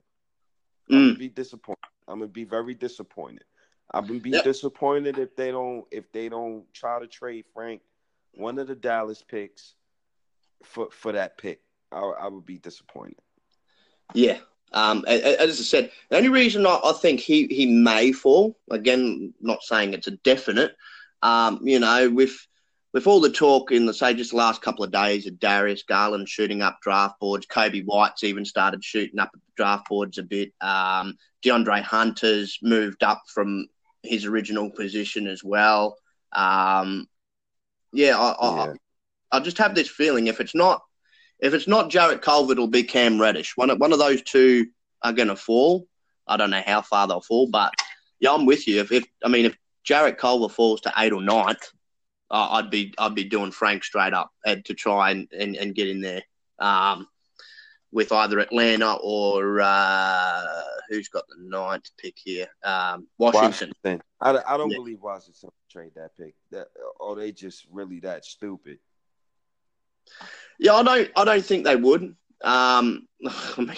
I'm 0.91 0.97
Mm. 0.97 1.07
gonna 1.07 1.19
be 1.19 1.29
disappointed. 1.31 1.79
I'm 2.07 2.19
gonna 2.19 2.29
be 2.31 2.45
very 2.45 2.75
disappointed. 2.75 3.45
I'm 3.93 4.07
gonna 4.07 4.21
be 4.21 4.31
disappointed 4.31 5.19
if 5.19 5.37
they 5.37 5.51
don't 5.51 5.85
if 5.91 6.11
they 6.13 6.29
don't 6.29 6.65
try 6.73 6.99
to 6.99 7.07
trade 7.07 7.45
Frank, 7.53 7.83
one 8.35 8.59
of 8.59 8.67
the 8.67 8.75
Dallas 8.75 9.23
picks, 9.23 9.75
for 10.63 10.89
for 10.91 11.13
that 11.13 11.39
pick. 11.39 11.61
I, 11.93 12.01
I 12.01 12.29
would 12.29 12.47
be 12.47 12.59
disappointed. 12.59 13.21
Yeah. 14.15 14.39
Um, 14.73 15.05
as 15.07 15.61
I 15.61 15.63
said, 15.63 15.93
the 16.11 16.17
only 16.17 16.31
reason 16.31 16.67
I, 16.67 16.81
I 16.85 16.93
think 17.01 17.21
he, 17.21 17.47
he 17.47 17.67
may 17.67 18.11
fall, 18.11 18.59
again, 18.71 19.33
not 19.41 19.63
saying 19.63 19.95
it's 19.95 20.09
a 20.09 20.13
definite, 20.13 20.75
um, 21.23 21.61
you 21.63 21.79
know, 21.79 22.11
with 22.11 22.35
with 22.93 23.07
all 23.07 23.21
the 23.21 23.31
talk 23.31 23.71
in 23.71 23.87
the 23.87 23.95
say 23.95 24.15
just 24.15 24.31
the 24.31 24.37
last 24.37 24.63
couple 24.63 24.85
of 24.85 24.91
days 24.91 25.27
of 25.27 25.39
Darius 25.39 25.85
Garland 25.85 26.29
shooting 26.29 26.63
up 26.63 26.81
draft 26.81 27.21
boards, 27.21 27.47
Coby 27.47 27.85
White's 27.85 28.25
even 28.25 28.45
started 28.45 28.85
shooting 28.85 29.21
up 29.21 29.31
draft 29.57 29.89
boards 29.89 30.19
a 30.19 30.23
bit. 30.23 30.53
Um, 30.61 31.17
DeAndre 31.45 31.83
Hunter's 31.83 32.59
moved 32.63 33.03
up 33.05 33.23
from 33.33 33.67
his 34.05 34.25
original 34.25 34.71
position 34.71 35.27
as 35.27 35.43
well. 35.43 35.97
Um, 36.33 37.07
yeah, 37.93 38.19
I, 38.19 38.33
I, 38.33 38.67
Yeah. 38.67 38.75
I 39.33 39.41
just 39.41 39.59
have 39.59 39.75
this 39.75 39.89
feeling 39.89 40.27
if 40.29 40.41
it's 40.41 40.55
not 40.55 40.83
if 41.41 41.53
it's 41.53 41.67
not 41.67 41.91
Jarrett 41.91 42.23
Culver, 42.23 42.53
it'll 42.53 42.69
be 42.69 42.85
Cam 42.85 43.21
Reddish. 43.21 43.57
One 43.57 43.69
of, 43.69 43.79
one 43.79 43.93
of 43.93 43.99
those 43.99 44.23
two 44.23 44.69
are 45.03 45.13
going 45.13 45.29
to 45.29 45.37
fall. 45.37 45.87
I 46.27 46.37
don't 46.37 46.51
know 46.51 46.63
how 46.65 46.81
far 46.81 47.07
they'll 47.07 47.21
fall, 47.21 47.49
but 47.51 47.75
yeah, 48.21 48.33
I'm 48.33 48.47
with 48.47 48.67
you. 48.67 48.81
If, 48.81 48.93
if 48.93 49.05
I 49.25 49.29
mean 49.29 49.47
if 49.47 49.57
Jarrett 49.83 50.19
Culver 50.19 50.53
falls 50.53 50.81
to 50.83 50.93
eight 50.97 51.13
or 51.13 51.21
ninth, 51.21 51.71
uh, 52.31 52.49
I'd 52.53 52.71
be 52.71 52.95
I'd 52.99 53.15
be 53.15 53.25
doing 53.25 53.51
Frank 53.51 53.85
straight 53.85 54.15
up 54.15 54.31
and 54.47 54.65
to 54.65 54.75
try 54.75 55.11
and, 55.11 55.29
and, 55.39 55.57
and 55.57 55.75
get 55.75 55.89
in 55.89 56.01
there 56.01 56.23
um, 56.59 57.07
with 57.95 58.11
either 58.11 58.41
Atlanta 58.41 58.97
or 59.01 59.61
uh, 59.61 60.43
who's 60.89 61.09
got 61.09 61.23
the 61.29 61.37
ninth 61.39 61.89
pick 61.97 62.17
here, 62.23 62.49
um, 62.65 63.07
Washington. 63.19 63.73
Washington. 63.85 64.03
I, 64.21 64.31
I 64.31 64.57
don't 64.57 64.69
Yeah. 64.71 64.79
believe 64.79 65.01
Washington 65.01 65.51
trade 65.71 65.93
that 65.95 66.17
pick. 66.17 66.35
That 66.51 66.67
or 66.99 67.15
they 67.15 67.31
just 67.31 67.65
really 67.71 68.01
that 68.01 68.25
stupid. 68.25 68.81
Yeah, 70.59 70.75
I 70.75 70.83
don't. 70.83 71.11
I 71.17 71.25
don't 71.25 71.45
think 71.45 71.65
they 71.65 71.77
would. 71.77 72.17
Um, 72.43 73.07
I 73.27 73.55
mean, 73.59 73.77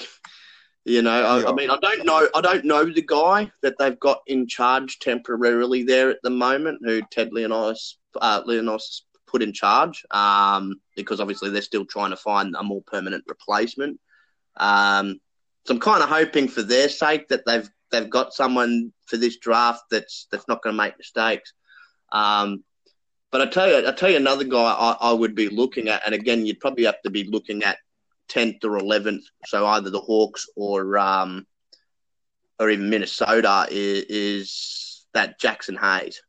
you 0.87 1.03
know, 1.03 1.23
I, 1.23 1.41
Yeah. 1.43 1.49
I 1.49 1.53
mean, 1.53 1.71
I 1.71 1.77
don't 1.77 2.07
know. 2.07 2.27
I 2.35 2.41
don't 2.41 2.65
know 2.65 2.87
the 2.87 3.03
guy 3.03 3.53
that 3.61 3.75
they've 3.79 4.01
got 4.01 4.23
in 4.27 4.47
charge 4.49 4.99
temporarily 4.99 5.83
there 5.83 6.09
at 6.09 6.23
the 6.23 6.31
moment, 6.31 6.81
who 6.83 7.03
Ted 7.11 7.33
Leonsis, 7.33 7.97
uh, 8.19 8.43
Leonsis 8.45 9.03
put 9.27 9.43
in 9.43 9.53
charge, 9.53 10.07
um, 10.11 10.81
because 10.97 11.21
obviously 11.21 11.51
they're 11.51 11.61
still 11.61 11.85
trying 11.85 12.11
to 12.11 12.17
find 12.17 12.55
a 12.57 12.63
more 12.63 12.81
permanent 12.87 13.23
replacement. 13.29 14.01
Um, 14.57 15.21
so 15.65 15.75
I'm 15.75 15.81
kind 15.81 16.03
of 16.03 16.09
hoping 16.09 16.49
for 16.49 16.63
their 16.63 16.89
sake 16.89 17.29
that 17.29 17.45
they've 17.47 17.69
they've 17.91 18.11
got 18.11 18.33
someone 18.33 18.93
for 19.07 19.17
this 19.17 19.39
draft 19.39 19.85
that's 19.91 20.27
that's 20.31 20.49
not 20.49 20.63
going 20.63 20.75
to 20.75 20.83
make 20.83 20.99
mistakes. 20.99 21.53
Um, 22.13 22.65
but 23.33 23.41
I 23.41 23.47
tell 23.47 23.69
you, 23.69 23.87
I 23.87 23.93
tell 23.93 24.11
you 24.11 24.17
another 24.17 24.45
guy 24.45 24.63
I, 24.63 24.97
I 25.01 25.13
would 25.13 25.35
be 25.35 25.49
looking 25.49 25.89
at, 25.89 26.03
and 26.07 26.15
again, 26.15 26.47
you'd 26.47 26.61
probably 26.61 26.85
have 26.85 27.03
to 27.03 27.11
be 27.11 27.25
looking 27.25 27.65
at 27.65 27.79
tenth 28.29 28.65
or 28.65 28.79
eleventh, 28.79 29.25
so 29.47 29.67
either 29.67 29.91
the 29.91 30.01
Hawks 30.01 30.47
or 30.57 30.97
um, 30.99 31.47
or 32.59 32.71
even 32.71 32.89
Minnesota 32.89 33.67
is, 33.71 34.05
is 34.05 35.07
that 35.15 35.41
Jaxson 35.41 35.79
Hayes. 35.79 36.23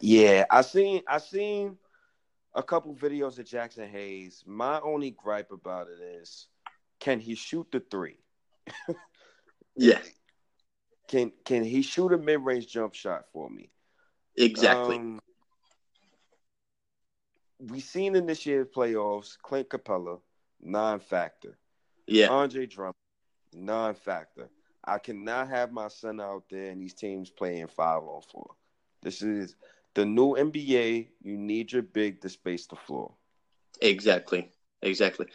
Yeah, 0.00 0.46
I 0.50 0.62
seen 0.62 1.02
I 1.06 1.18
seen 1.18 1.76
a 2.54 2.62
couple 2.62 2.94
videos 2.94 3.38
of 3.38 3.46
Jaxson 3.46 3.88
Hayes. 3.88 4.42
My 4.46 4.80
only 4.80 5.10
gripe 5.10 5.52
about 5.52 5.88
it 5.88 6.00
is, 6.02 6.48
can 7.00 7.20
he 7.20 7.34
shoot 7.34 7.66
the 7.72 7.80
three? 7.80 8.18
Yeah, 9.76 10.00
Can 11.08 11.32
can 11.44 11.64
he 11.64 11.82
shoot 11.82 12.12
a 12.12 12.18
mid 12.18 12.40
range 12.40 12.66
jump 12.68 12.94
shot 12.94 13.24
for 13.32 13.48
me? 13.48 13.70
exactly. 14.36 14.96
Um, 14.96 15.18
we 17.58 17.80
seen 17.80 18.16
in 18.16 18.26
this 18.26 18.44
year's 18.46 18.66
playoffs, 18.68 19.38
Clint 19.38 19.68
Capela, 19.68 20.20
non-factor. 20.60 21.56
yeah, 22.06 22.28
Andre 22.28 22.66
Drummond, 22.66 22.94
non-factor. 23.54 24.50
I 24.84 24.98
cannot 24.98 25.48
have 25.48 25.72
my 25.72 25.88
son 25.88 26.20
out 26.20 26.44
there 26.50 26.70
and 26.70 26.82
these 26.82 26.94
teams 26.94 27.30
playing 27.30 27.68
five 27.68 28.02
on 28.02 28.22
four. 28.30 28.54
This 29.02 29.22
is 29.22 29.56
the 29.94 30.04
new 30.04 30.34
NBA. 30.34 31.08
You 31.22 31.36
need 31.36 31.72
your 31.72 31.82
big 31.82 32.20
to 32.22 32.28
space 32.28 32.66
the 32.66 32.76
floor. 32.76 33.14
exactly, 33.80 34.50
exactly. 34.82 35.26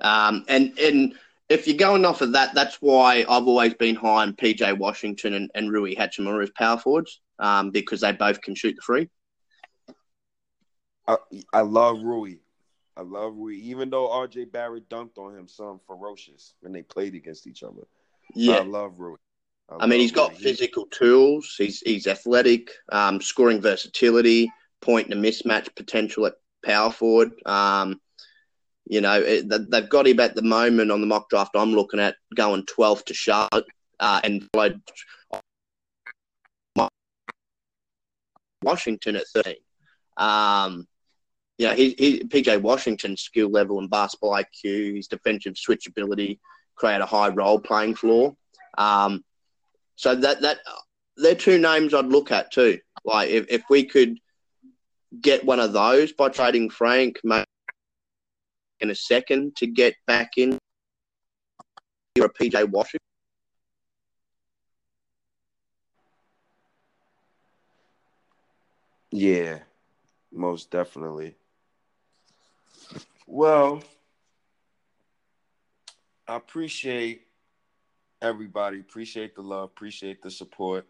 Um, 0.00 0.44
and 0.48 0.78
and 0.78 1.14
if 1.48 1.66
you're 1.66 1.76
going 1.76 2.04
off 2.04 2.20
of 2.20 2.32
that, 2.32 2.54
that's 2.54 2.76
why 2.80 3.24
I've 3.28 3.46
always 3.46 3.74
been 3.74 3.94
high 3.94 4.22
on 4.22 4.34
PJ 4.34 4.78
Washington 4.78 5.34
and, 5.34 5.50
and 5.54 5.72
Rui 5.72 5.94
Hachimura 5.94 6.42
as 6.42 6.50
power 6.50 6.78
forwards, 6.78 7.20
um, 7.38 7.70
because 7.70 8.00
they 8.00 8.12
both 8.12 8.40
can 8.40 8.54
shoot 8.54 8.76
the 8.76 8.82
free. 8.82 9.08
I, 11.06 11.16
I 11.52 11.60
love 11.60 12.02
Rui. 12.02 12.36
I 12.96 13.02
love 13.02 13.34
Rui, 13.36 13.56
even 13.56 13.90
though 13.90 14.08
RJ 14.08 14.52
Barrett 14.52 14.88
dunked 14.88 15.18
on 15.18 15.36
him 15.36 15.48
some 15.48 15.80
ferocious 15.86 16.54
when 16.60 16.72
they 16.72 16.82
played 16.82 17.14
against 17.14 17.46
each 17.46 17.62
other. 17.62 17.82
Yeah, 18.34 18.56
I 18.56 18.62
love 18.62 18.98
Rui. 18.98 19.16
I 19.70 19.86
mean, 19.86 20.00
he's 20.00 20.12
got. 20.12 20.36
Physical 20.36 20.86
tools. 20.86 21.54
He's 21.56 21.80
he's 21.80 22.06
athletic, 22.06 22.70
um, 22.92 23.20
scoring 23.20 23.60
versatility, 23.60 24.50
point 24.80 25.08
and 25.08 25.24
a 25.24 25.30
mismatch 25.30 25.74
potential 25.74 26.26
at 26.26 26.34
power 26.64 26.90
forward. 26.90 27.32
Um, 27.46 28.00
you 28.86 29.00
know, 29.00 29.20
it, 29.20 29.48
they've 29.70 29.88
got 29.88 30.06
him 30.06 30.20
at 30.20 30.34
the 30.34 30.42
moment 30.42 30.90
on 30.90 31.00
the 31.00 31.06
mock 31.06 31.30
draft 31.30 31.52
I'm 31.54 31.72
looking 31.72 32.00
at 32.00 32.16
going 32.34 32.64
12th 32.64 33.06
to 33.06 33.14
Charlotte 33.14 33.64
uh, 33.98 34.20
and 34.22 34.46
followed 34.52 34.82
Washington 38.62 39.16
at 39.16 39.26
13. 39.28 39.54
Um, 40.16 40.86
you 41.58 41.68
know, 41.68 41.74
he, 41.74 41.94
he, 41.96 42.24
PJ 42.24 42.60
Washington's 42.60 43.22
skill 43.22 43.48
level 43.48 43.78
and 43.78 43.88
basketball 43.88 44.32
IQ, 44.32 44.96
his 44.96 45.06
defensive 45.06 45.54
switchability, 45.54 46.38
create 46.74 47.00
a 47.00 47.06
high 47.06 47.28
role 47.28 47.58
playing 47.58 47.94
floor. 47.94 48.36
Um, 48.76 49.24
so 49.96 50.14
that 50.14 50.40
that 50.40 50.58
they're 51.16 51.34
two 51.34 51.58
names 51.58 51.94
I'd 51.94 52.06
look 52.06 52.32
at 52.32 52.52
too. 52.52 52.78
Like 53.04 53.30
if, 53.30 53.46
if 53.48 53.62
we 53.70 53.84
could 53.84 54.18
get 55.20 55.44
one 55.44 55.60
of 55.60 55.72
those 55.72 56.12
by 56.12 56.28
trading 56.28 56.70
Frank, 56.70 57.18
taken 57.24 58.90
a 58.90 58.94
second 58.94 59.56
to 59.56 59.66
get 59.66 59.94
back 60.06 60.32
in. 60.36 60.58
You're 62.16 62.26
a 62.26 62.32
PJ 62.32 62.70
Washington. 62.70 63.00
Yeah, 69.10 69.60
most 70.32 70.70
definitely. 70.70 71.36
Well, 73.26 73.82
I 76.26 76.36
appreciate 76.36 77.23
everybody. 78.24 78.80
Appreciate 78.80 79.36
the 79.36 79.42
love. 79.42 79.64
Appreciate 79.64 80.22
the 80.22 80.30
support. 80.30 80.86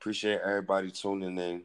Appreciate 0.00 0.40
everybody 0.44 0.92
tuning 0.92 1.36
in. 1.36 1.62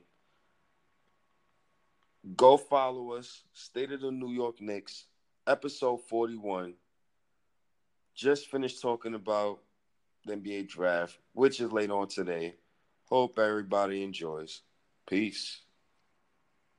Go 2.35 2.57
follow 2.57 3.11
us. 3.11 3.43
State 3.53 3.91
of 3.91 4.01
the 4.01 4.11
New 4.11 4.31
York 4.31 4.59
Knicks, 4.59 5.05
episode 5.45 6.01
41. 6.09 6.73
Just 8.15 8.49
finished 8.49 8.81
talking 8.81 9.13
about 9.13 9.59
the 10.25 10.33
NBA 10.33 10.67
draft, 10.67 11.19
which 11.33 11.61
is 11.61 11.71
later 11.71 11.93
on 11.93 12.07
today. 12.07 12.55
Hope 13.05 13.37
everybody 13.37 14.03
enjoys. 14.03 14.61
Peace. 15.07 15.62